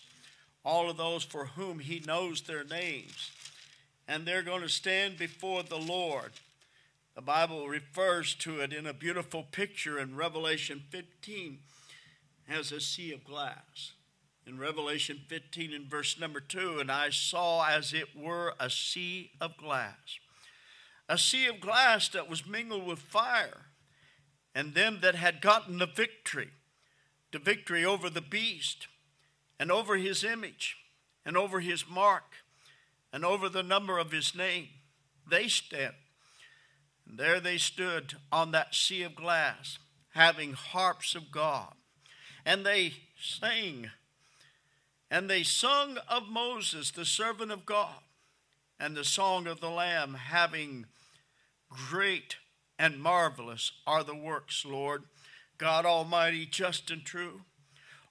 all 0.63 0.89
of 0.89 0.95
those 0.95 1.23
for 1.23 1.47
whom 1.47 1.79
He 1.79 1.99
knows 1.99 2.41
their 2.41 2.63
names. 2.63 3.31
And 4.07 4.25
they're 4.25 4.41
going 4.41 4.61
to 4.61 4.69
stand 4.69 5.17
before 5.17 5.63
the 5.63 5.77
Lord. 5.77 6.31
The 7.13 7.21
Bible 7.21 7.67
refers 7.67 8.33
to 8.35 8.61
it 8.61 8.71
in 8.71 8.87
a 8.87 8.93
beautiful 8.93 9.43
picture 9.51 9.99
in 9.99 10.15
Revelation 10.15 10.81
15 10.89 11.59
as 12.49 12.71
a 12.71 12.79
sea 12.79 13.11
of 13.11 13.25
glass. 13.25 13.91
In 14.45 14.57
Revelation 14.57 15.21
15, 15.27 15.73
and 15.73 15.85
verse 15.85 16.19
number 16.19 16.39
2, 16.39 16.79
and 16.79 16.91
I 16.91 17.09
saw 17.09 17.67
as 17.67 17.93
it 17.93 18.15
were 18.15 18.53
a 18.59 18.69
sea 18.69 19.31
of 19.39 19.55
glass 19.57 20.19
a 21.11 21.17
sea 21.17 21.45
of 21.47 21.59
glass 21.59 22.07
that 22.07 22.29
was 22.29 22.47
mingled 22.47 22.87
with 22.87 22.99
fire, 22.99 23.65
and 24.55 24.73
them 24.73 24.99
that 25.01 25.13
had 25.13 25.41
gotten 25.41 25.77
the 25.77 25.85
victory, 25.85 26.51
the 27.33 27.39
victory 27.39 27.83
over 27.83 28.09
the 28.09 28.21
beast, 28.21 28.87
and 29.59 29.69
over 29.69 29.97
his 29.97 30.23
image, 30.23 30.77
and 31.25 31.35
over 31.35 31.59
his 31.59 31.83
mark, 31.85 32.35
and 33.11 33.25
over 33.25 33.49
the 33.49 33.61
number 33.61 33.97
of 33.97 34.13
his 34.13 34.33
name, 34.33 34.69
they 35.29 35.49
stand. 35.49 35.95
And 37.05 37.19
there 37.19 37.41
they 37.41 37.57
stood 37.57 38.13
on 38.31 38.51
that 38.51 38.73
sea 38.73 39.03
of 39.03 39.13
glass, 39.13 39.79
having 40.13 40.53
harps 40.53 41.13
of 41.13 41.29
God. 41.29 41.73
And 42.45 42.65
they 42.65 42.93
sang, 43.21 43.91
and 45.11 45.29
they 45.29 45.43
sung 45.43 45.97
of 46.07 46.29
Moses, 46.29 46.89
the 46.89 47.03
servant 47.03 47.51
of 47.51 47.65
God, 47.65 47.99
and 48.79 48.95
the 48.95 49.03
song 49.03 49.45
of 49.45 49.59
the 49.59 49.69
Lamb, 49.69 50.13
having 50.13 50.85
Great 51.69 52.37
and 52.79 53.01
marvelous 53.01 53.73
are 53.85 54.03
the 54.03 54.15
works, 54.15 54.65
Lord, 54.65 55.03
God 55.57 55.85
Almighty, 55.85 56.45
just 56.45 56.89
and 56.89 57.05
true. 57.05 57.41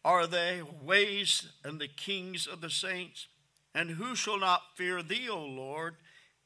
Are 0.04 0.26
they 0.26 0.62
ways 0.62 1.48
and 1.64 1.80
the 1.80 1.88
kings 1.88 2.46
of 2.46 2.60
the 2.60 2.70
saints? 2.70 3.26
And 3.74 3.92
who 3.92 4.14
shall 4.14 4.38
not 4.38 4.76
fear 4.76 5.02
thee, 5.02 5.28
O 5.28 5.42
Lord, 5.42 5.96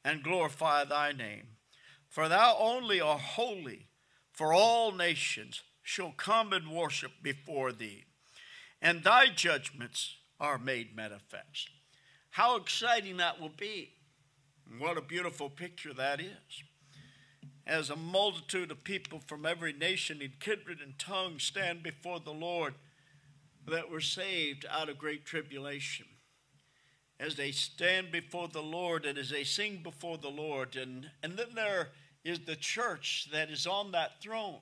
and 0.05 0.23
glorify 0.23 0.85
thy 0.85 1.12
name? 1.12 1.49
For 2.09 2.29
thou 2.29 2.57
only 2.59 3.01
art 3.01 3.21
holy, 3.21 3.87
for 4.33 4.55
all 4.55 4.93
nations 4.93 5.62
shall 5.83 6.12
come 6.17 6.53
and 6.53 6.71
worship 6.71 7.12
before 7.23 7.73
thee, 7.73 8.05
and 8.81 9.03
thy 9.03 9.29
judgments 9.29 10.17
are 10.40 10.59
made 10.59 10.97
manifest. 10.97 11.70
How 12.31 12.57
exciting 12.57 13.18
that 13.18 13.40
will 13.40 13.53
be! 13.57 13.90
What 14.79 14.99
a 14.99 15.03
beautiful 15.03 15.51
picture 15.51 15.92
that 15.94 16.20
is 16.20 16.64
as 17.66 17.90
a 17.90 17.97
multitude 17.97 18.70
of 18.70 18.85
people 18.85 19.20
from 19.27 19.47
every 19.47 19.73
nation 19.73 20.20
and 20.20 20.38
kindred 20.38 20.81
and 20.81 20.99
tongue 20.99 21.38
stand 21.38 21.83
before 21.83 22.20
the 22.20 22.33
Lord 22.33 22.75
that 23.66 23.90
were 23.90 24.01
saved 24.01 24.66
out 24.70 24.88
of 24.88 24.99
great 24.99 25.25
tribulation. 25.25 26.07
As 27.18 27.37
they 27.37 27.53
stand 27.53 28.11
before 28.11 28.49
the 28.49 28.62
Lord 28.62 29.07
and 29.07 29.16
as 29.16 29.31
they 29.31 29.44
sing 29.44 29.81
before 29.83 30.18
the 30.18 30.29
Lord, 30.29 30.77
and, 30.77 31.11
and 31.23 31.38
then 31.38 31.55
there 31.55 31.90
is 32.25 32.40
the 32.40 32.57
church 32.57 33.29
that 33.33 33.51
is 33.51 33.66
on 33.66 33.92
that 33.92 34.20
throne, 34.20 34.59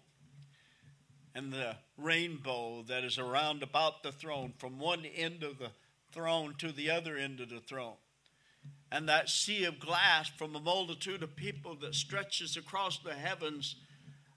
and 1.35 1.53
the 1.53 1.77
rainbow 1.97 2.83
that 2.88 3.05
is 3.05 3.18
around 3.18 3.62
about 3.62 4.03
the 4.03 4.12
throne, 4.12 4.53
from 4.59 4.79
one 4.79 5.05
end 5.05 5.42
of 5.42 5.59
the 5.59 5.71
throne 6.12 6.55
to 6.59 6.73
the 6.73 6.90
other 6.90 7.16
end 7.16 7.40
of 7.40 7.49
the 7.49 7.61
throne 7.61 7.97
and 8.92 9.09
that 9.09 9.29
sea 9.29 9.64
of 9.64 9.81
glass 9.81 10.29
from 10.29 10.55
a 10.55 10.61
multitude 10.61 11.23
of 11.23 11.35
people 11.35 11.75
that 11.77 11.95
stretches 11.95 12.57
across 12.57 12.99
the 12.99 13.14
heavens 13.14 13.77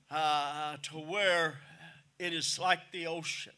uh, 0.09 0.77
to 0.81 0.93
where 0.93 1.55
it 2.19 2.33
is 2.33 2.57
like 2.57 2.79
the 2.93 3.05
ocean 3.05 3.53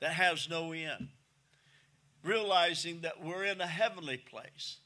that 0.00 0.12
has 0.12 0.48
no 0.50 0.72
end. 0.72 1.08
Realizing 2.22 3.00
that 3.00 3.24
we're 3.24 3.44
in 3.44 3.60
a 3.60 3.66
heavenly 3.66 4.18
place 4.18 4.76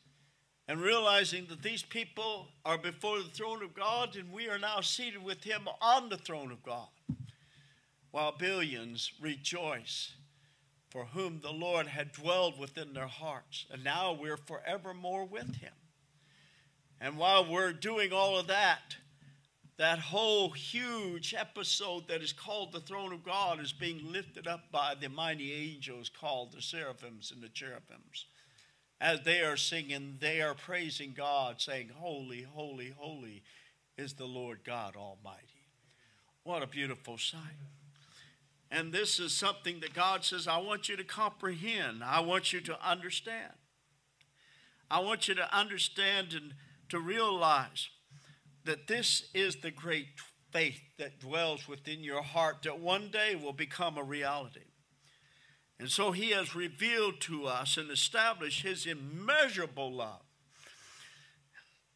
and 0.69 0.81
realizing 0.81 1.47
that 1.49 1.63
these 1.63 1.83
people 1.83 2.47
are 2.65 2.79
before 2.79 3.19
the 3.19 3.29
throne 3.29 3.63
of 3.63 3.75
God 3.75 4.17
and 4.17 4.33
we 4.33 4.49
are 4.49 4.59
now 4.59 4.81
seated 4.81 5.23
with 5.23 5.43
Him 5.43 5.69
on 5.83 6.09
the 6.09 6.17
throne 6.17 6.53
of 6.53 6.63
God 6.63 6.89
while 8.17 8.33
billions 8.33 9.13
rejoice 9.21 10.15
for 10.89 11.05
whom 11.05 11.39
the 11.43 11.53
Lord 11.53 11.87
had 11.87 12.13
dwelled 12.13 12.59
within 12.59 12.95
their 12.95 13.09
hearts. 13.09 13.67
And 13.71 13.85
now 13.85 14.15
we're 14.15 14.39
forevermore 14.39 15.27
with 15.27 15.57
him. 15.57 15.75
And 16.99 17.19
while 17.19 17.45
we're 17.45 17.75
doing 17.75 18.15
all 18.15 18.39
of 18.39 18.47
that, 18.47 18.97
that 19.77 19.99
whole 19.99 20.49
huge 20.49 21.35
episode 21.35 22.09
that 22.09 22.23
is 22.23 22.33
called 22.33 22.73
the 22.73 22.81
throne 22.81 23.13
of 23.13 23.23
God 23.23 23.61
is 23.61 23.75
being 23.75 24.11
lifted 24.11 24.47
up 24.47 24.73
by 24.73 24.95
the 24.99 25.11
mighty 25.11 25.53
angels 25.53 26.09
called 26.09 26.53
the 26.53 26.63
seraphims 26.63 27.31
and 27.31 27.43
the 27.43 27.51
cherubims. 27.51 28.25
As 28.99 29.21
they 29.25 29.43
are 29.43 29.59
singing, 29.59 30.17
they 30.21 30.41
are 30.41 30.55
praising 30.55 31.13
God, 31.15 31.61
saying, 31.61 31.91
Holy, 31.95 32.45
holy, 32.45 32.95
holy 32.97 33.43
is 33.99 34.15
the 34.15 34.25
Lord 34.25 34.61
God 34.65 34.97
Almighty. 34.97 35.69
What 36.45 36.63
a 36.63 36.67
beautiful 36.67 37.19
sight. 37.19 37.76
And 38.71 38.93
this 38.93 39.21
is 39.21 39.33
something 39.33 39.81
that 39.81 39.95
God 39.95 40.25
says, 40.25 40.49
I 40.49 40.59
want 40.59 40.89
you 40.89 40.97
to 40.97 41.05
comprehend. 41.05 42.03
I 42.03 42.21
want 42.21 42.53
you 42.53 42.61
to 42.63 42.89
understand. 42.89 43.53
I 44.91 45.01
want 45.01 45.29
you 45.29 45.35
to 45.35 45.57
understand 45.57 46.33
and 46.33 46.55
to 46.89 46.99
realize 46.99 47.89
that 48.65 48.89
this 48.89 49.29
is 49.35 49.57
the 49.57 49.71
great 49.71 50.07
faith 50.51 50.81
that 50.99 51.21
dwells 51.21 51.69
within 51.69 52.03
your 52.03 52.23
heart 52.23 52.63
that 52.63 52.81
one 52.81 53.09
day 53.11 53.37
will 53.37 53.53
become 53.53 53.97
a 53.97 54.03
reality. 54.03 54.61
And 55.79 55.91
so 55.91 56.13
he 56.13 56.31
has 56.31 56.57
revealed 56.57 57.21
to 57.23 57.47
us 57.47 57.77
and 57.77 57.91
established 57.91 58.63
his 58.63 58.87
immeasurable 58.87 59.93
love. 59.93 60.23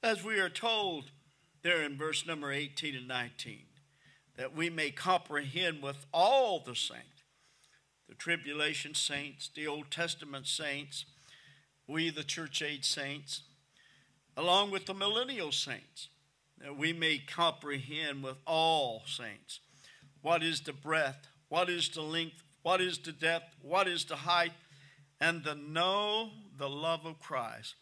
As 0.03 0.23
we 0.23 0.39
are 0.39 0.51
told 0.51 1.11
there 1.63 1.83
in 1.83 1.97
verse 1.97 2.27
number 2.27 2.53
18 2.53 2.95
and 2.95 3.09
19 3.09 3.65
that 4.41 4.57
we 4.57 4.71
may 4.71 4.91
comprehend 4.91 5.83
with 5.83 6.07
all 6.15 6.61
the 6.61 6.75
saints, 6.75 7.25
the 8.09 8.15
tribulation 8.15 8.95
saints, 8.95 9.51
the 9.55 9.67
Old 9.67 9.91
Testament 9.91 10.47
saints, 10.47 11.05
we, 11.87 12.09
the 12.09 12.25
church 12.25 12.63
age 12.63 12.87
saints, 12.87 13.43
along 14.39 14.71
with 14.71 14.87
the 14.87 14.95
millennial 14.95 15.53
saints, 15.53 16.09
that 16.59 16.75
we 16.75 16.91
may 16.91 17.19
comprehend 17.19 18.25
with 18.25 18.39
all 18.47 19.03
saints 19.05 19.61
what 20.23 20.43
is 20.43 20.63
the 20.63 20.73
breadth, 20.73 21.29
what 21.51 21.69
is 21.69 21.91
the 21.91 22.01
length, 22.01 22.43
what 22.63 22.81
is 22.81 22.97
the 22.97 23.13
depth, 23.13 23.55
what 23.61 23.87
is 23.87 24.07
the 24.07 24.17
height, 24.17 24.53
and 25.21 25.45
to 25.45 25.55
know 25.55 26.31
the 26.57 26.71
love 26.71 27.05
of 27.05 27.21
Christ, 27.21 27.75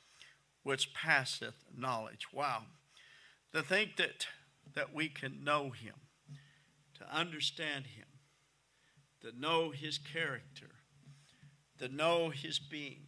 which 0.65 0.93
passeth 0.93 1.55
knowledge. 1.73 2.27
Wow. 2.33 2.65
To 3.55 3.63
think 3.63 3.97
that, 3.99 4.27
that 4.75 4.93
we 4.93 5.09
can 5.09 5.45
know 5.45 5.71
Him, 5.71 5.95
to 6.99 7.15
understand 7.15 7.87
Him, 7.87 8.07
to 9.21 9.39
know 9.39 9.71
His 9.71 9.99
character, 9.99 10.71
to 11.79 11.89
know 11.89 12.31
His 12.31 12.59
being, 12.59 13.07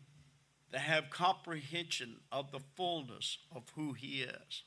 to 0.72 0.78
have 0.78 1.10
comprehension 1.10 2.16
of 2.30 2.52
the 2.52 2.60
fullness 2.76 3.38
of 3.54 3.64
who 3.74 3.92
He 3.92 4.22
is. 4.22 4.62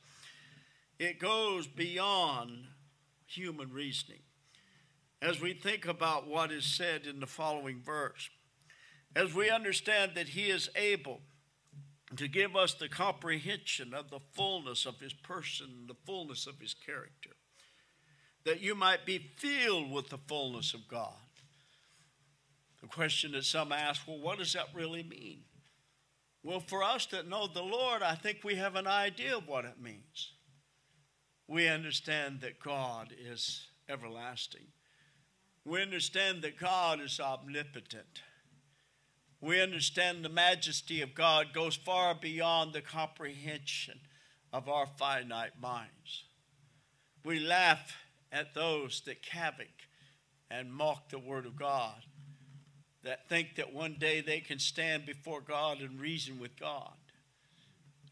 It 0.98 1.18
goes 1.18 1.66
beyond 1.66 2.66
human 3.26 3.72
reasoning. 3.72 4.20
As 5.20 5.40
we 5.40 5.54
think 5.54 5.86
about 5.86 6.28
what 6.28 6.52
is 6.52 6.64
said 6.66 7.06
in 7.06 7.20
the 7.20 7.26
following 7.26 7.80
verse, 7.82 8.28
as 9.16 9.34
we 9.34 9.48
understand 9.48 10.12
that 10.14 10.28
He 10.28 10.50
is 10.50 10.68
able 10.76 11.20
to 12.16 12.28
give 12.28 12.54
us 12.54 12.74
the 12.74 12.88
comprehension 12.88 13.94
of 13.94 14.10
the 14.10 14.20
fullness 14.34 14.86
of 14.86 15.00
His 15.00 15.14
person, 15.14 15.86
the 15.88 15.96
fullness 16.06 16.46
of 16.46 16.60
His 16.60 16.74
character, 16.74 17.30
that 18.44 18.60
you 18.60 18.74
might 18.74 19.06
be 19.06 19.30
filled 19.36 19.90
with 19.90 20.10
the 20.10 20.18
fullness 20.18 20.74
of 20.74 20.86
God. 20.88 21.14
The 22.80 22.88
question 22.88 23.32
that 23.32 23.44
some 23.44 23.72
ask, 23.72 24.06
well, 24.06 24.18
what 24.18 24.38
does 24.38 24.52
that 24.52 24.68
really 24.74 25.02
mean? 25.02 25.40
Well, 26.42 26.60
for 26.60 26.82
us 26.82 27.06
that 27.06 27.26
know 27.26 27.46
the 27.46 27.62
Lord, 27.62 28.02
I 28.02 28.14
think 28.14 28.40
we 28.44 28.56
have 28.56 28.76
an 28.76 28.86
idea 28.86 29.38
of 29.38 29.48
what 29.48 29.64
it 29.64 29.80
means. 29.80 30.32
We 31.48 31.68
understand 31.68 32.42
that 32.42 32.60
God 32.60 33.14
is 33.18 33.66
everlasting. 33.88 34.66
We 35.64 35.80
understand 35.80 36.42
that 36.42 36.58
God 36.58 37.00
is 37.00 37.18
omnipotent. 37.18 38.20
We 39.40 39.62
understand 39.62 40.22
the 40.22 40.28
majesty 40.28 41.00
of 41.00 41.14
God 41.14 41.54
goes 41.54 41.76
far 41.76 42.14
beyond 42.14 42.74
the 42.74 42.82
comprehension 42.82 44.00
of 44.52 44.68
our 44.68 44.86
finite 44.98 45.60
minds. 45.60 46.24
We 47.24 47.40
laugh 47.40 47.94
at 48.34 48.52
those 48.52 49.00
that 49.06 49.22
cavil 49.22 49.64
and 50.50 50.74
mock 50.74 51.08
the 51.08 51.18
Word 51.18 51.46
of 51.46 51.56
God 51.56 52.04
that 53.04 53.28
think 53.28 53.54
that 53.56 53.72
one 53.72 53.96
day 53.98 54.20
they 54.20 54.40
can 54.40 54.58
stand 54.58 55.06
before 55.06 55.40
God 55.40 55.80
and 55.80 56.00
reason 56.00 56.40
with 56.40 56.58
God. 56.58 56.94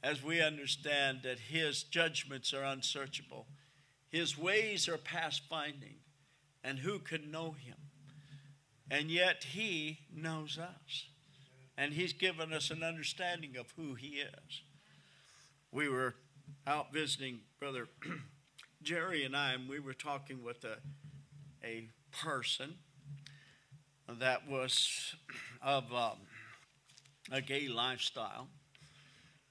As 0.03 0.23
we 0.23 0.41
understand 0.41 1.21
that 1.25 1.39
His 1.39 1.83
judgments 1.83 2.55
are 2.55 2.63
unsearchable, 2.63 3.47
His 4.09 4.39
ways 4.39 4.89
are 4.89 4.99
past 4.99 5.43
finding, 5.49 5.97
and 6.63 6.79
who 6.79 6.99
can 6.99 7.31
know 7.31 7.53
Him? 7.53 7.77
And 8.91 9.11
yet 9.11 9.45
He 9.51 10.01
knows 10.15 10.59
us, 10.59 11.07
and 11.77 11.95
He's 11.95 12.13
given 12.13 12.53
us 12.53 12.71
an 12.71 12.83
understanding 12.83 13.57
of 13.57 13.73
who 13.77 13.95
He 13.95 14.21
is. 14.21 14.63
We 15.73 15.89
were 15.89 16.15
out 16.67 16.93
visiting 16.93 17.41
Brother 17.59 17.89
Jerry 18.83 19.25
and 19.25 19.37
I, 19.37 19.53
and 19.53 19.69
we 19.69 19.79
were 19.79 19.95
talking 19.95 20.43
with 20.43 20.65
a, 20.65 20.79
a 21.65 21.89
person 22.11 22.75
that 24.09 24.49
was 24.49 25.15
of 25.63 25.93
um, 25.93 26.19
a 27.31 27.41
gay 27.41 27.69
lifestyle 27.69 28.49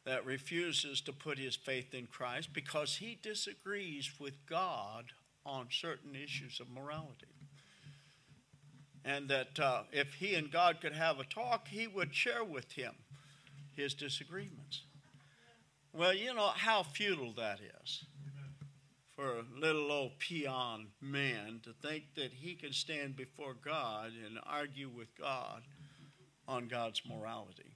that 0.03 0.25
refuses 0.25 0.99
to 1.01 1.13
put 1.13 1.37
his 1.37 1.55
faith 1.55 1.93
in 1.93 2.07
Christ 2.07 2.49
because 2.53 2.97
he 2.97 3.17
disagrees 3.21 4.11
with 4.19 4.45
God 4.47 5.05
on 5.45 5.67
certain 5.71 6.13
issues 6.15 6.59
of 6.59 6.69
morality. 6.69 7.27
And 9.05 9.29
that 9.29 9.59
uh, 9.59 9.83
if 9.91 10.15
he 10.15 10.35
and 10.35 10.51
God 10.51 10.81
could 10.81 10.93
have 10.93 11.19
a 11.19 11.23
talk, 11.23 11.69
he 11.69 11.87
would 11.87 12.13
share 12.13 12.43
with 12.43 12.73
him 12.73 12.93
his 13.73 13.93
disagreements. 13.93 14.83
Well, 15.93 16.13
you 16.13 16.33
know 16.33 16.51
how 16.53 16.83
futile 16.83 17.33
that 17.37 17.59
is 17.81 18.03
for 19.21 19.37
a 19.37 19.59
little 19.59 19.91
old 19.91 20.17
peon 20.17 20.87
man 20.99 21.59
to 21.63 21.73
think 21.87 22.03
that 22.15 22.31
he 22.33 22.55
can 22.55 22.73
stand 22.73 23.15
before 23.15 23.53
God 23.63 24.13
and 24.25 24.39
argue 24.47 24.89
with 24.89 25.15
God 25.15 25.61
on 26.47 26.67
God's 26.67 27.03
morality. 27.07 27.75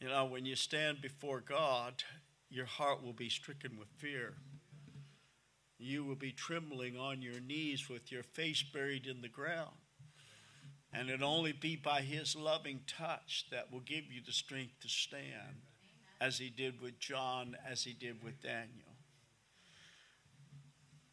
You 0.00 0.08
know, 0.08 0.24
when 0.24 0.44
you 0.44 0.56
stand 0.56 1.00
before 1.00 1.40
God, 1.40 2.02
your 2.50 2.66
heart 2.66 3.04
will 3.04 3.12
be 3.12 3.28
stricken 3.28 3.78
with 3.78 3.88
fear. 3.98 4.34
You 5.78 6.04
will 6.04 6.16
be 6.16 6.32
trembling 6.32 6.96
on 6.96 7.22
your 7.22 7.40
knees 7.40 7.88
with 7.88 8.10
your 8.10 8.24
face 8.24 8.64
buried 8.64 9.06
in 9.06 9.20
the 9.20 9.28
ground. 9.28 9.76
And 10.92 11.08
it'll 11.08 11.28
only 11.28 11.52
be 11.52 11.76
by 11.76 12.00
His 12.00 12.34
loving 12.34 12.80
touch 12.88 13.46
that 13.52 13.70
will 13.70 13.80
give 13.80 14.10
you 14.10 14.22
the 14.26 14.32
strength 14.32 14.80
to 14.80 14.88
stand, 14.88 15.62
as 16.20 16.38
He 16.38 16.50
did 16.50 16.80
with 16.80 16.98
John, 16.98 17.56
as 17.70 17.84
He 17.84 17.92
did 17.92 18.24
with 18.24 18.42
Daniel. 18.42 18.87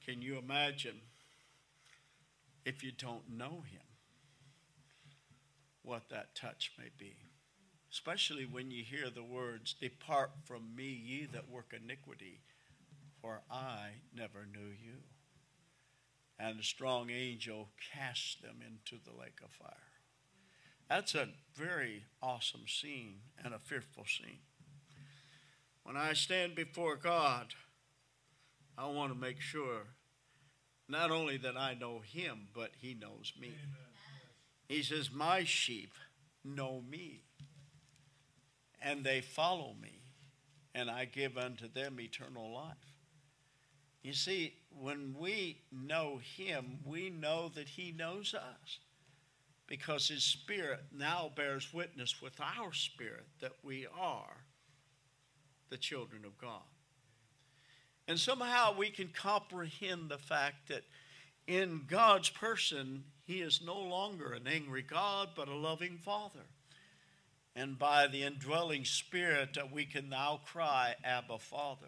Can 0.06 0.22
you 0.22 0.38
imagine 0.38 1.02
if 2.64 2.84
you 2.84 2.92
don't 2.92 3.28
know 3.28 3.64
him 3.72 3.82
what 5.82 6.10
that 6.10 6.36
touch 6.36 6.74
may 6.78 6.90
be? 6.96 7.16
Especially 7.92 8.46
when 8.46 8.70
you 8.70 8.84
hear 8.84 9.10
the 9.10 9.24
words, 9.24 9.74
Depart 9.74 10.32
from 10.44 10.76
me, 10.76 10.84
ye 10.84 11.28
that 11.34 11.50
work 11.50 11.74
iniquity, 11.76 12.42
for 13.20 13.42
I 13.50 14.02
never 14.16 14.46
knew 14.46 14.68
you. 14.68 14.98
And 16.38 16.60
the 16.60 16.64
strong 16.64 17.10
angel 17.10 17.70
cast 17.92 18.44
them 18.44 18.58
into 18.62 19.04
the 19.04 19.18
lake 19.20 19.40
of 19.44 19.50
fire. 19.52 19.74
That's 20.88 21.16
a 21.16 21.30
very 21.56 22.04
awesome 22.22 22.68
scene 22.68 23.22
and 23.44 23.56
a 23.56 23.60
fearful 23.60 24.06
scene. 24.06 24.42
When 25.82 25.98
I 25.98 26.14
stand 26.14 26.54
before 26.54 26.96
God, 26.96 27.56
I 28.78 28.88
want 28.88 29.14
to 29.14 29.20
make 29.20 29.40
sure 29.40 29.84
not 30.88 31.12
only 31.12 31.38
that 31.38 31.58
I 31.58 31.74
know 31.74 32.00
him, 32.00 32.48
but 32.54 32.72
he 32.80 32.94
knows 32.94 33.34
me. 33.40 33.54
He 34.68 34.84
says, 34.84 35.12
My 35.12 35.44
sheep 35.44 35.94
know 36.44 36.82
me, 36.90 37.22
and 38.82 39.04
they 39.04 39.22
follow 39.22 39.76
me, 39.82 40.02
and 40.74 40.90
I 40.90 41.06
give 41.06 41.38
unto 41.38 41.68
them 41.68 42.00
eternal 42.00 42.54
life. 42.54 42.76
You 44.04 44.14
see, 44.14 44.54
when 44.70 45.16
we 45.18 45.62
know 45.72 46.20
him, 46.38 46.80
we 46.86 47.10
know 47.10 47.50
that 47.56 47.70
he 47.70 47.92
knows 47.92 48.36
us 48.36 48.80
because 49.68 50.08
his 50.08 50.24
spirit 50.24 50.84
now 50.96 51.32
bears 51.36 51.74
witness 51.74 52.22
with 52.22 52.40
our 52.40 52.72
spirit 52.72 53.26
that 53.42 53.54
we 53.64 53.88
are 53.98 54.38
the 55.70 55.78
children 55.78 56.24
of 56.24 56.38
God. 56.38 56.62
And 58.08 58.20
somehow 58.20 58.76
we 58.78 58.90
can 58.90 59.10
comprehend 59.10 60.10
the 60.10 60.18
fact 60.18 60.68
that 60.68 60.84
in 61.48 61.84
God's 61.88 62.30
person, 62.30 63.04
He 63.24 63.42
is 63.42 63.62
no 63.66 63.80
longer 63.80 64.34
an 64.34 64.48
angry 64.48 64.84
God, 64.84 65.30
but 65.36 65.48
a 65.48 65.56
loving 65.56 65.98
Father. 65.98 66.46
And 67.56 67.80
by 67.80 68.08
the 68.08 68.24
indwelling 68.24 68.86
Spirit, 68.86 69.54
that 69.54 69.72
we 69.72 69.86
can 69.86 70.10
now 70.10 70.42
cry, 70.46 70.96
Abba, 71.04 71.40
Father. 71.40 71.88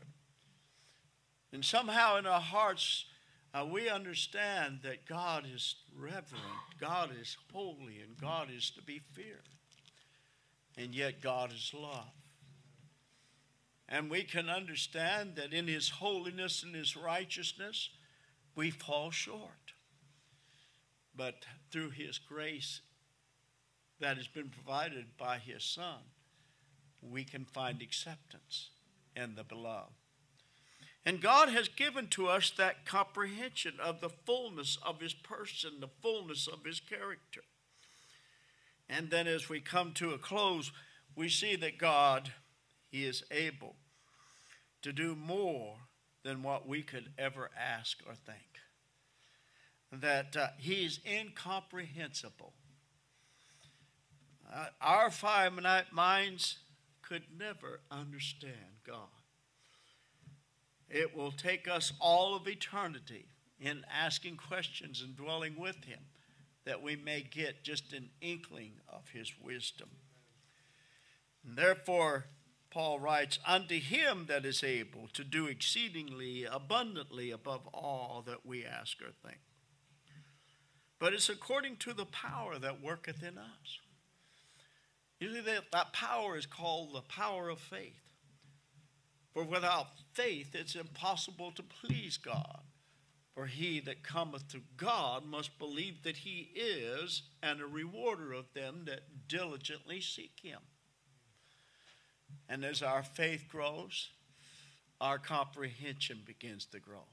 And 1.52 1.64
somehow 1.64 2.18
in 2.18 2.26
our 2.26 2.42
hearts, 2.42 3.06
uh, 3.54 3.66
we 3.66 3.90
understand 3.90 4.80
that 4.84 5.06
God 5.06 5.46
is 5.54 5.76
reverent, 5.96 6.44
God 6.80 7.12
is 7.20 7.38
holy, 7.52 8.00
and 8.00 8.18
God 8.20 8.50
is 8.56 8.70
to 8.72 8.82
be 8.82 9.00
feared. 9.14 9.50
And 10.78 10.94
yet, 10.94 11.22
God 11.22 11.52
is 11.52 11.74
love. 11.74 12.06
And 13.90 14.10
we 14.10 14.24
can 14.24 14.50
understand 14.50 15.36
that 15.36 15.54
in 15.54 15.68
His 15.68 15.90
holiness 15.90 16.62
and 16.64 16.76
His 16.76 16.98
righteousness, 16.98 17.90
we 18.56 18.70
fall 18.70 19.12
short. 19.12 19.74
But 21.16 21.46
through 21.72 21.92
His 21.92 22.18
grace 22.18 22.82
that 24.00 24.18
has 24.18 24.28
been 24.28 24.50
provided 24.50 25.18
by 25.18 25.38
His 25.38 25.64
Son, 25.64 26.00
we 27.02 27.24
can 27.24 27.46
find 27.46 27.82
acceptance 27.82 28.72
in 29.16 29.36
the 29.36 29.44
beloved. 29.44 29.94
And 31.06 31.22
God 31.22 31.48
has 31.50 31.70
given 31.70 32.08
to 32.08 32.28
us 32.28 32.52
that 32.58 32.86
comprehension 32.86 33.76
of 33.82 34.02
the 34.02 34.10
fullness 34.10 34.78
of 34.86 35.00
His 35.00 35.14
person, 35.14 35.80
the 35.80 35.88
fullness 36.02 36.48
of 36.48 36.66
His 36.66 36.82
character. 36.82 37.42
And 38.90 39.10
then 39.10 39.28
as 39.28 39.48
we 39.48 39.62
come 39.62 39.94
to 39.94 40.12
a 40.12 40.18
close, 40.18 40.74
we 41.16 41.30
see 41.30 41.56
that 41.56 41.78
God 41.78 42.32
he 42.90 43.06
is 43.06 43.24
able 43.32 43.76
to 44.88 44.94
do 44.94 45.18
more 45.18 45.76
than 46.24 46.42
what 46.42 46.66
we 46.66 46.82
could 46.82 47.10
ever 47.18 47.50
ask 47.60 47.98
or 48.08 48.16
think. 48.16 48.40
That 49.92 50.38
uh, 50.38 50.48
He's 50.58 51.02
incomprehensible. 51.06 52.54
Uh, 54.50 54.68
our 54.80 55.12
finite 55.12 55.92
minds 55.92 56.60
could 57.02 57.24
never 57.38 57.82
understand 57.92 58.80
God. 58.86 59.10
It 60.90 61.14
will 61.14 61.34
take 61.34 61.68
us 61.68 61.92
all 62.00 62.34
of 62.34 62.48
eternity 62.48 63.26
in 63.60 63.84
asking 63.94 64.38
questions 64.38 65.02
and 65.02 65.18
dwelling 65.18 65.60
with 65.60 65.84
Him 65.84 66.00
that 66.64 66.82
we 66.82 66.96
may 66.96 67.28
get 67.30 67.62
just 67.62 67.92
an 67.92 68.10
inkling 68.22 68.76
of 68.88 69.10
His 69.12 69.34
wisdom. 69.44 69.90
And 71.46 71.58
therefore, 71.58 72.28
Paul 72.78 73.00
writes, 73.00 73.40
Unto 73.44 73.80
him 73.80 74.26
that 74.28 74.46
is 74.46 74.64
able 74.64 75.08
to 75.14 75.24
do 75.24 75.48
exceedingly 75.48 76.46
abundantly 76.46 77.32
above 77.32 77.66
all 77.74 78.24
that 78.28 78.46
we 78.46 78.68
ask 78.68 79.02
or 79.02 79.10
think. 79.28 79.40
But 81.00 81.12
it's 81.16 81.28
according 81.28 81.78
to 81.78 81.94
the 81.94 82.06
power 82.06 82.60
that 82.60 82.80
worketh 82.80 83.24
in 83.24 83.40
us. 83.40 83.80
You 85.20 85.34
see, 85.34 85.40
that, 85.40 85.72
that 85.72 85.92
power 85.92 86.38
is 86.38 86.46
called 86.46 86.94
the 86.94 87.02
power 87.02 87.50
of 87.50 87.58
faith. 87.58 88.14
For 89.34 89.44
without 89.44 89.88
faith, 90.14 90.54
it's 90.54 90.76
impossible 90.76 91.54
to 91.54 91.64
please 91.64 92.18
God. 92.18 92.60
For 93.34 93.48
he 93.48 93.80
that 93.80 94.04
cometh 94.04 94.50
to 94.50 94.62
God 94.78 95.26
must 95.26 95.58
believe 95.58 96.04
that 96.04 96.18
he 96.18 96.52
is, 96.54 97.24
and 97.42 97.60
a 97.60 97.66
rewarder 97.66 98.34
of 98.34 98.54
them 98.54 98.84
that 98.86 99.28
diligently 99.28 100.00
seek 100.00 100.34
him. 100.44 100.60
And 102.50 102.64
as 102.64 102.82
our 102.82 103.04
faith 103.04 103.46
grows, 103.50 104.10
our 105.00 105.20
comprehension 105.20 106.22
begins 106.26 106.66
to 106.68 106.80
grow. 106.80 107.06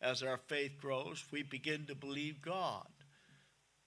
As 0.00 0.22
our 0.22 0.38
faith 0.48 0.72
grows, 0.80 1.24
we 1.30 1.42
begin 1.42 1.86
to 1.86 1.94
believe 1.94 2.42
God 2.42 2.86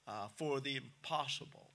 uh, 0.07 0.27
for 0.35 0.59
the 0.59 0.77
impossible. 0.77 1.69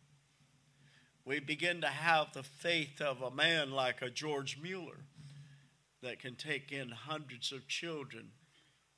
We 1.24 1.38
begin 1.38 1.80
to 1.82 1.88
have 1.88 2.32
the 2.32 2.42
faith 2.42 3.00
of 3.00 3.22
a 3.22 3.30
man 3.30 3.70
like 3.70 4.02
a 4.02 4.10
George 4.10 4.58
Mueller 4.60 5.04
that 6.02 6.18
can 6.18 6.34
take 6.34 6.72
in 6.72 6.90
hundreds 6.90 7.52
of 7.52 7.68
children 7.68 8.30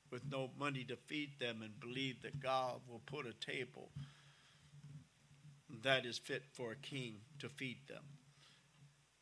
with 0.09 0.23
no 0.31 0.49
money 0.57 0.83
to 0.85 0.95
feed 0.95 1.39
them 1.39 1.61
and 1.61 1.79
believe 1.79 2.21
that 2.23 2.39
God 2.39 2.79
will 2.89 3.01
put 3.05 3.27
a 3.27 3.33
table 3.45 3.89
that 5.83 6.05
is 6.05 6.17
fit 6.17 6.43
for 6.53 6.71
a 6.71 6.75
king 6.75 7.17
to 7.39 7.49
feed 7.49 7.77
them. 7.87 8.03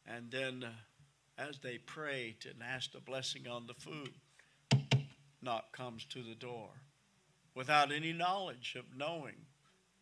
And 0.06 0.32
then, 0.32 0.64
uh, 0.64 0.72
as 1.38 1.60
they 1.60 1.78
prayed 1.78 2.46
and 2.46 2.62
asked 2.62 2.96
a 2.96 3.00
blessing 3.00 3.48
on 3.48 3.68
the 3.68 3.74
food, 3.74 4.14
knock 5.42 5.76
comes 5.76 6.06
to 6.06 6.24
the 6.24 6.36
door 6.36 6.70
without 7.56 7.92
any 7.92 8.14
knowledge 8.14 8.76
of 8.78 8.98
knowing 8.98 9.46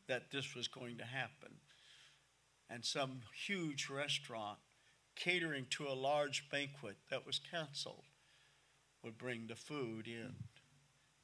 that 0.07 0.31
this 0.31 0.55
was 0.55 0.67
going 0.67 0.97
to 0.97 1.05
happen. 1.05 1.51
And 2.69 2.85
some 2.85 3.21
huge 3.45 3.89
restaurant 3.89 4.59
catering 5.15 5.67
to 5.71 5.87
a 5.87 5.93
large 5.93 6.49
banquet 6.49 6.95
that 7.09 7.25
was 7.25 7.39
canceled 7.39 8.05
would 9.03 9.17
bring 9.17 9.47
the 9.47 9.55
food 9.55 10.07
in 10.07 10.35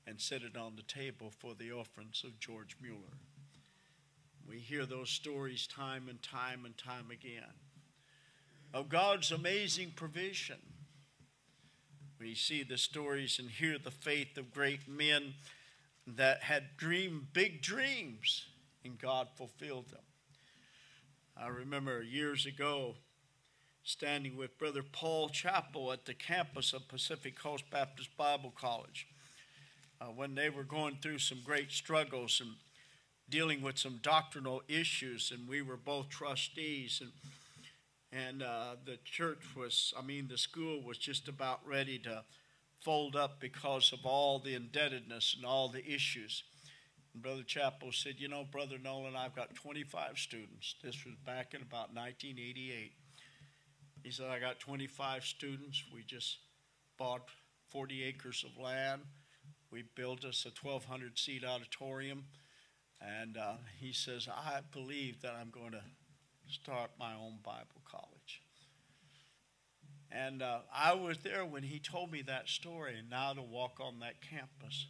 and 0.06 0.20
set 0.20 0.42
it 0.42 0.58
on 0.58 0.76
the 0.76 0.84
table 0.84 1.32
for 1.38 1.54
the 1.56 1.72
orphans 1.72 2.24
of 2.26 2.40
George 2.40 2.76
Mueller. 2.82 3.18
We 4.48 4.60
hear 4.60 4.86
those 4.86 5.10
stories 5.10 5.68
time 5.68 6.08
and 6.10 6.22
time 6.22 6.66
and 6.66 6.78
time 6.78 7.12
again 7.12 7.54
of 8.74 8.90
God's 8.90 9.32
amazing 9.32 9.94
provision. 9.96 10.58
We 12.20 12.36
see 12.36 12.64
the 12.64 12.78
stories 12.78 13.40
and 13.40 13.50
hear 13.50 13.78
the 13.78 13.92
faith 13.92 14.38
of 14.38 14.54
great 14.54 14.88
men 14.88 15.36
that 16.06 16.44
had 16.44 16.78
dreamed 16.78 17.34
big 17.34 17.62
dreams 17.62 18.46
and 18.84 19.00
God 19.00 19.28
fulfilled 19.36 19.90
them. 19.90 20.02
I 21.36 21.48
remember 21.48 22.02
years 22.02 22.46
ago 22.46 22.96
standing 23.84 24.36
with 24.36 24.58
Brother 24.58 24.84
Paul 24.84 25.30
Chappell 25.30 25.92
at 25.92 26.06
the 26.06 26.14
campus 26.14 26.74
of 26.74 26.88
Pacific 26.88 27.38
Coast 27.40 27.64
Baptist 27.70 28.16
Bible 28.18 28.54
College 28.60 29.08
uh, 30.02 30.06
when 30.06 30.36
they 30.36 30.50
were 30.50 30.64
going 30.64 30.98
through 31.02 31.20
some 31.20 31.40
great 31.44 31.72
struggles 31.72 32.42
and 32.42 32.52
dealing 33.30 33.62
with 33.62 33.78
some 33.78 34.00
doctrinal 34.02 34.62
issues, 34.68 35.32
and 35.36 35.48
we 35.48 35.62
were 35.62 35.78
both 35.78 36.10
trustees, 36.10 37.02
and 37.02 37.12
and 38.12 38.42
uh, 38.42 38.76
the 38.86 38.98
church 39.04 39.44
was, 39.56 39.94
I 39.98 40.02
mean, 40.02 40.28
the 40.28 40.38
school 40.38 40.82
was 40.82 40.98
just 40.98 41.28
about 41.28 41.66
ready 41.68 42.00
to 42.00 42.24
fold 42.82 43.16
up 43.16 43.40
because 43.40 43.92
of 43.92 44.06
all 44.06 44.40
the 44.40 44.56
indebtedness 44.56 45.36
and 45.36 45.46
all 45.46 45.68
the 45.68 45.86
issues. 45.86 46.44
And 47.14 47.22
Brother 47.22 47.44
Chappell 47.44 47.92
said, 47.92 48.16
You 48.18 48.30
know, 48.30 48.46
Brother 48.50 48.78
Nolan, 48.82 49.16
I've 49.16 49.36
got 49.36 49.56
25 49.56 50.18
students. 50.18 50.76
This 50.84 51.06
was 51.06 51.16
back 51.26 51.54
in 51.54 51.62
about 51.62 51.94
1988. 51.94 52.94
He 54.04 54.12
said, 54.12 54.28
I 54.28 54.40
got 54.40 54.60
25 54.60 55.26
students. 55.26 55.84
We 55.94 56.04
just 56.04 56.38
bought 56.98 57.28
40 57.72 58.04
acres 58.04 58.46
of 58.48 58.62
land. 58.62 59.02
We 59.70 59.84
built 59.96 60.24
us 60.24 60.46
a 60.46 60.66
1,200 60.66 61.20
seat 61.20 61.44
auditorium. 61.44 62.26
And 63.02 63.38
uh, 63.38 63.56
he 63.80 63.92
says, 63.92 64.28
I 64.30 64.62
believe 64.72 65.22
that 65.22 65.36
I'm 65.40 65.50
going 65.50 65.72
to 65.72 65.82
start 66.50 66.92
my 67.00 67.14
own 67.14 67.40
Bible 67.44 67.82
college. 67.90 68.42
And 70.12 70.42
uh, 70.42 70.60
I 70.74 70.94
was 70.94 71.18
there 71.20 71.46
when 71.46 71.64
he 71.64 71.80
told 71.80 72.12
me 72.12 72.22
that 72.24 72.48
story, 72.48 72.96
and 72.98 73.10
now 73.10 73.34
to 73.34 73.42
walk 73.42 73.80
on 73.82 74.00
that 74.00 74.22
campus, 74.22 74.88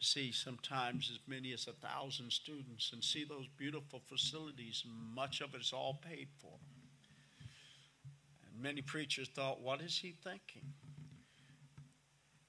to 0.00 0.06
see 0.06 0.30
sometimes 0.30 1.10
as 1.12 1.18
many 1.26 1.52
as 1.52 1.66
a 1.66 1.72
thousand 1.72 2.32
students 2.32 2.92
and 2.92 3.02
see 3.02 3.24
those 3.24 3.48
beautiful 3.56 4.00
facilities, 4.08 4.84
and 4.84 5.14
much 5.14 5.40
of 5.40 5.54
it 5.54 5.60
is 5.60 5.72
all 5.72 6.00
paid 6.08 6.28
for. 6.40 6.52
And 8.52 8.62
many 8.62 8.80
preachers 8.80 9.28
thought, 9.28 9.60
what 9.60 9.80
is 9.80 9.98
he 9.98 10.14
thinking? 10.22 10.72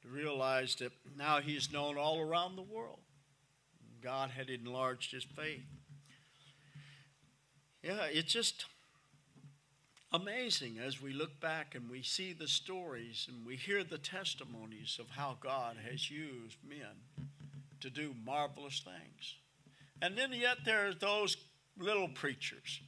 To 0.03 0.07
realize 0.07 0.75
that 0.75 0.91
now 1.17 1.41
he's 1.41 1.71
known 1.71 1.97
all 1.97 2.19
around 2.19 2.55
the 2.55 2.61
world. 2.61 2.99
God 4.03 4.29
had 4.29 4.51
enlarged 4.51 5.11
his 5.11 5.23
faith. 5.23 5.65
Yeah, 7.85 8.07
it's 8.11 8.33
just 8.33 8.65
amazing 10.11 10.79
as 10.83 10.99
we 10.99 11.13
look 11.13 11.39
back 11.39 11.75
and 11.75 11.87
we 11.87 12.01
see 12.01 12.33
the 12.33 12.47
stories 12.47 13.27
and 13.29 13.45
we 13.45 13.57
hear 13.57 13.83
the 13.83 13.99
testimonies 13.99 14.97
of 14.99 15.11
how 15.11 15.37
God 15.39 15.77
has 15.87 16.09
used 16.09 16.57
men 16.67 17.27
to 17.81 17.91
do 17.91 18.15
marvelous 18.25 18.83
things. 18.83 19.35
And 20.01 20.17
then 20.17 20.33
yet 20.33 20.57
there 20.65 20.87
are 20.87 20.95
those 20.95 21.37
little 21.77 22.07
preachers, 22.07 22.81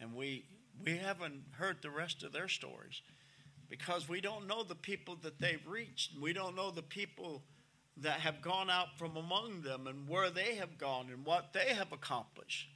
and 0.00 0.14
we 0.14 0.46
we 0.82 0.96
haven't 0.96 1.42
heard 1.50 1.82
the 1.82 1.90
rest 1.90 2.22
of 2.22 2.32
their 2.32 2.48
stories 2.48 3.02
because 3.68 4.08
we 4.08 4.22
don't 4.22 4.46
know 4.46 4.62
the 4.62 4.74
people 4.74 5.18
that 5.20 5.38
they've 5.38 5.66
reached. 5.66 6.18
We 6.18 6.32
don't 6.32 6.56
know 6.56 6.70
the 6.70 6.80
people 6.82 7.42
that 7.98 8.20
have 8.20 8.40
gone 8.40 8.70
out 8.70 8.96
from 8.96 9.18
among 9.18 9.60
them 9.60 9.86
and 9.86 10.08
where 10.08 10.30
they 10.30 10.54
have 10.54 10.78
gone 10.78 11.10
and 11.12 11.26
what 11.26 11.52
they 11.52 11.74
have 11.74 11.92
accomplished. 11.92 12.68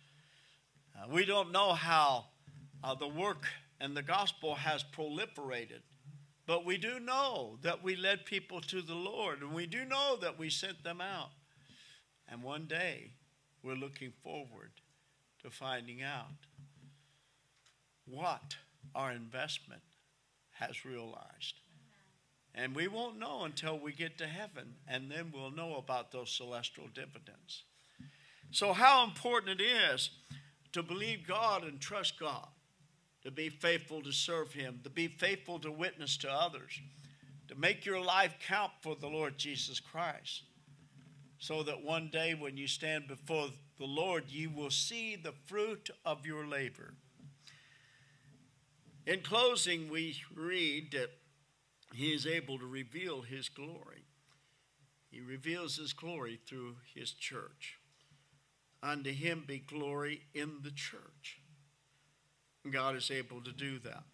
Uh, 0.97 1.07
we 1.11 1.24
don't 1.24 1.53
know 1.53 1.72
how 1.72 2.26
uh, 2.84 2.95
the 2.95 3.09
work 3.09 3.47
and 3.80 3.97
the 3.97 4.03
gospel 4.03 4.55
has 4.55 4.84
proliferated, 4.97 5.80
but 6.47 6.64
we 6.64 6.76
do 6.76 7.01
know 7.01 7.59
that 7.62 7.82
we 7.82 7.97
led 7.97 8.24
people 8.24 8.61
to 8.61 8.82
the 8.82 8.95
Lord, 8.95 9.40
and 9.40 9.53
we 9.53 9.66
do 9.66 9.84
know 9.84 10.16
that 10.20 10.38
we 10.38 10.51
sent 10.51 10.84
them 10.84 11.01
out. 11.01 11.30
And 12.28 12.43
one 12.43 12.66
day, 12.66 13.12
we're 13.62 13.74
looking 13.74 14.12
forward 14.22 14.72
to 15.43 15.51
finding 15.51 16.03
out 16.03 16.32
what 18.07 18.57
our 18.95 19.12
investment 19.12 19.82
has 20.53 20.84
realized. 20.84 21.55
And 22.55 22.74
we 22.74 22.86
won't 22.86 23.18
know 23.18 23.45
until 23.45 23.78
we 23.78 23.93
get 23.93 24.18
to 24.18 24.26
heaven, 24.26 24.74
and 24.86 25.11
then 25.11 25.32
we'll 25.34 25.51
know 25.51 25.76
about 25.76 26.12
those 26.12 26.30
celestial 26.30 26.88
dividends. 26.95 27.64
So, 28.51 28.74
how 28.74 29.05
important 29.05 29.61
it 29.61 29.64
is 29.64 30.11
to 30.72 30.82
believe 30.82 31.26
God 31.26 31.64
and 31.64 31.80
trust 31.80 32.18
God, 32.18 32.48
to 33.22 33.30
be 33.30 33.48
faithful 33.48 34.02
to 34.02 34.12
serve 34.12 34.52
Him, 34.52 34.80
to 34.84 34.90
be 34.90 35.08
faithful 35.08 35.58
to 35.60 35.70
witness 35.70 36.16
to 36.18 36.30
others, 36.30 36.80
to 37.48 37.54
make 37.54 37.84
your 37.84 38.00
life 38.00 38.34
count 38.46 38.72
for 38.80 38.96
the 38.96 39.08
Lord 39.08 39.38
Jesus 39.38 39.80
Christ, 39.80 40.42
so 41.38 41.62
that 41.62 41.82
one 41.82 42.08
day 42.12 42.34
when 42.34 42.56
you 42.56 42.66
stand 42.66 43.08
before 43.08 43.48
the 43.78 43.84
Lord, 43.84 44.24
you 44.28 44.50
will 44.50 44.70
see 44.70 45.16
the 45.16 45.34
fruit 45.46 45.90
of 46.04 46.24
your 46.24 46.46
labor. 46.46 46.94
In 49.06 49.20
closing, 49.20 49.90
we 49.90 50.16
read 50.34 50.92
that 50.92 51.10
He 51.92 52.12
is 52.14 52.26
able 52.26 52.58
to 52.58 52.66
reveal 52.66 53.22
His 53.22 53.48
glory. 53.48 54.04
He 55.10 55.20
reveals 55.20 55.76
His 55.76 55.92
glory 55.92 56.38
through 56.46 56.76
His 56.94 57.10
church. 57.10 57.78
Unto 58.83 59.12
him 59.12 59.45
be 59.47 59.59
glory 59.59 60.22
in 60.35 60.59
the 60.62 60.70
church. 60.70 61.41
God 62.70 62.97
is 62.97 63.11
able 63.11 63.41
to 63.43 63.53
do 63.53 63.78
that. 63.80 64.05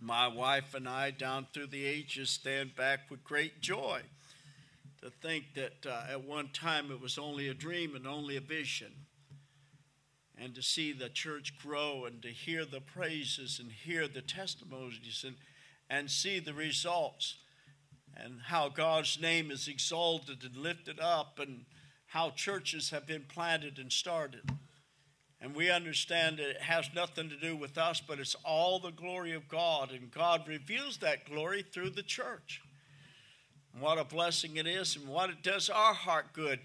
My 0.00 0.28
wife 0.28 0.74
and 0.74 0.88
I, 0.88 1.10
down 1.10 1.46
through 1.52 1.68
the 1.68 1.84
ages, 1.84 2.30
stand 2.30 2.74
back 2.74 3.10
with 3.10 3.22
great 3.22 3.60
joy 3.60 4.00
to 5.02 5.10
think 5.10 5.54
that 5.54 5.86
uh, 5.86 6.04
at 6.10 6.24
one 6.24 6.48
time 6.52 6.90
it 6.90 7.00
was 7.00 7.18
only 7.18 7.48
a 7.48 7.54
dream 7.54 7.94
and 7.94 8.06
only 8.06 8.36
a 8.36 8.40
vision. 8.40 8.92
And 10.38 10.54
to 10.54 10.62
see 10.62 10.92
the 10.92 11.08
church 11.10 11.58
grow 11.58 12.06
and 12.06 12.22
to 12.22 12.28
hear 12.28 12.64
the 12.64 12.80
praises 12.80 13.58
and 13.60 13.70
hear 13.70 14.08
the 14.08 14.22
testimonies 14.22 15.24
and, 15.26 15.36
and 15.88 16.10
see 16.10 16.38
the 16.38 16.54
results 16.54 17.36
and 18.16 18.40
how 18.46 18.68
God's 18.68 19.20
name 19.20 19.50
is 19.50 19.68
exalted 19.68 20.42
and 20.44 20.56
lifted 20.56 20.98
up 20.98 21.38
and 21.38 21.66
how 22.10 22.30
churches 22.30 22.90
have 22.90 23.06
been 23.06 23.22
planted 23.22 23.78
and 23.78 23.92
started. 23.92 24.42
And 25.40 25.54
we 25.54 25.70
understand 25.70 26.38
that 26.38 26.50
it 26.50 26.60
has 26.60 26.90
nothing 26.92 27.28
to 27.28 27.36
do 27.36 27.54
with 27.54 27.78
us, 27.78 28.00
but 28.00 28.18
it's 28.18 28.34
all 28.44 28.80
the 28.80 28.90
glory 28.90 29.32
of 29.32 29.48
God. 29.48 29.92
And 29.92 30.10
God 30.10 30.48
reveals 30.48 30.98
that 30.98 31.24
glory 31.24 31.62
through 31.62 31.90
the 31.90 32.02
church. 32.02 32.62
And 33.72 33.80
what 33.80 33.96
a 33.96 34.04
blessing 34.04 34.56
it 34.56 34.66
is, 34.66 34.96
and 34.96 35.06
what 35.06 35.30
it 35.30 35.44
does 35.44 35.70
our 35.70 35.94
heart 35.94 36.32
good 36.32 36.58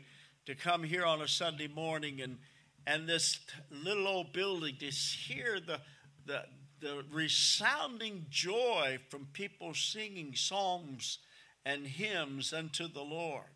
to 0.48 0.56
come 0.56 0.82
here 0.82 1.06
on 1.06 1.22
a 1.22 1.28
Sunday 1.28 1.68
morning 1.68 2.22
and, 2.22 2.40
and 2.88 3.08
this 3.08 3.40
little 3.70 4.08
old 4.08 4.34
building 4.34 4.76
to 4.80 4.88
hear 4.88 5.60
the, 5.60 5.80
the, 6.26 6.44
the 6.82 7.04
resounding 7.12 8.26
joy 8.32 8.98
from 9.10 9.28
people 9.32 9.76
singing 9.76 10.34
psalms 10.36 11.20
and 11.64 11.86
hymns 11.86 12.52
unto 12.52 12.88
the 12.88 13.04
Lord. 13.04 13.55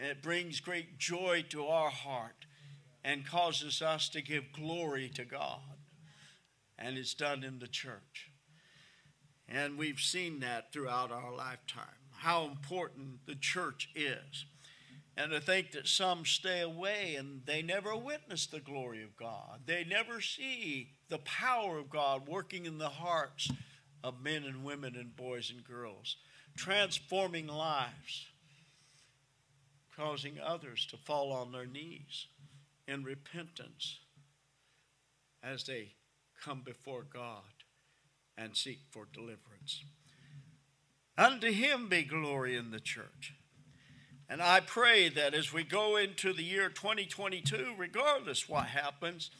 And 0.00 0.08
it 0.08 0.22
brings 0.22 0.60
great 0.60 0.96
joy 0.98 1.44
to 1.50 1.66
our 1.66 1.90
heart 1.90 2.46
and 3.04 3.26
causes 3.26 3.82
us 3.82 4.08
to 4.10 4.22
give 4.22 4.50
glory 4.50 5.10
to 5.10 5.26
God. 5.26 5.60
And 6.78 6.96
it's 6.96 7.12
done 7.12 7.44
in 7.44 7.58
the 7.58 7.68
church. 7.68 8.30
And 9.46 9.76
we've 9.76 10.00
seen 10.00 10.40
that 10.40 10.72
throughout 10.72 11.12
our 11.12 11.34
lifetime, 11.34 11.84
how 12.12 12.46
important 12.46 13.26
the 13.26 13.34
church 13.34 13.90
is. 13.94 14.46
And 15.18 15.32
to 15.32 15.40
think 15.40 15.72
that 15.72 15.86
some 15.86 16.24
stay 16.24 16.62
away 16.62 17.16
and 17.16 17.42
they 17.44 17.60
never 17.60 17.94
witness 17.94 18.46
the 18.46 18.60
glory 18.60 19.02
of 19.02 19.18
God. 19.18 19.60
They 19.66 19.84
never 19.84 20.22
see 20.22 20.92
the 21.10 21.18
power 21.18 21.76
of 21.76 21.90
God 21.90 22.26
working 22.26 22.64
in 22.64 22.78
the 22.78 22.88
hearts 22.88 23.50
of 24.02 24.22
men 24.22 24.44
and 24.44 24.64
women 24.64 24.96
and 24.96 25.14
boys 25.14 25.50
and 25.54 25.62
girls, 25.62 26.16
transforming 26.56 27.48
lives, 27.48 28.29
causing 30.00 30.38
others 30.42 30.86
to 30.86 30.96
fall 30.96 31.32
on 31.32 31.52
their 31.52 31.66
knees 31.66 32.26
in 32.88 33.04
repentance 33.04 33.98
as 35.42 35.64
they 35.64 35.92
come 36.42 36.62
before 36.64 37.04
God 37.12 37.42
and 38.36 38.56
seek 38.56 38.78
for 38.90 39.06
deliverance. 39.12 39.84
Unto 41.18 41.52
him 41.52 41.88
be 41.88 42.02
glory 42.02 42.56
in 42.56 42.70
the 42.70 42.80
church. 42.80 43.34
And 44.28 44.40
I 44.40 44.60
pray 44.60 45.08
that 45.10 45.34
as 45.34 45.52
we 45.52 45.64
go 45.64 45.96
into 45.96 46.32
the 46.32 46.44
year 46.44 46.70
2022, 46.70 47.74
regardless 47.76 48.48
what 48.48 48.66
happens, 48.66 49.30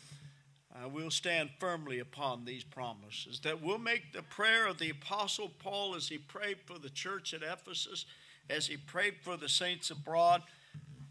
uh, 0.74 0.88
we'll 0.88 1.10
stand 1.10 1.50
firmly 1.58 2.00
upon 2.00 2.44
these 2.44 2.64
promises. 2.64 3.40
That 3.44 3.62
we'll 3.62 3.78
make 3.78 4.12
the 4.12 4.22
prayer 4.22 4.66
of 4.66 4.78
the 4.78 4.90
Apostle 4.90 5.50
Paul 5.58 5.94
as 5.94 6.08
he 6.08 6.18
prayed 6.18 6.58
for 6.66 6.78
the 6.78 6.90
church 6.90 7.32
at 7.32 7.42
Ephesus, 7.42 8.04
as 8.50 8.66
he 8.66 8.76
prayed 8.76 9.14
for 9.22 9.36
the 9.36 9.48
saints 9.48 9.90
abroad, 9.90 10.42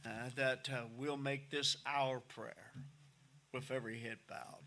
uh, 0.05 0.09
that 0.35 0.69
uh, 0.71 0.81
we'll 0.97 1.17
make 1.17 1.49
this 1.49 1.77
our 1.85 2.19
prayer 2.19 2.71
with 3.53 3.71
every 3.71 3.99
head 3.99 4.17
bowed. 4.27 4.58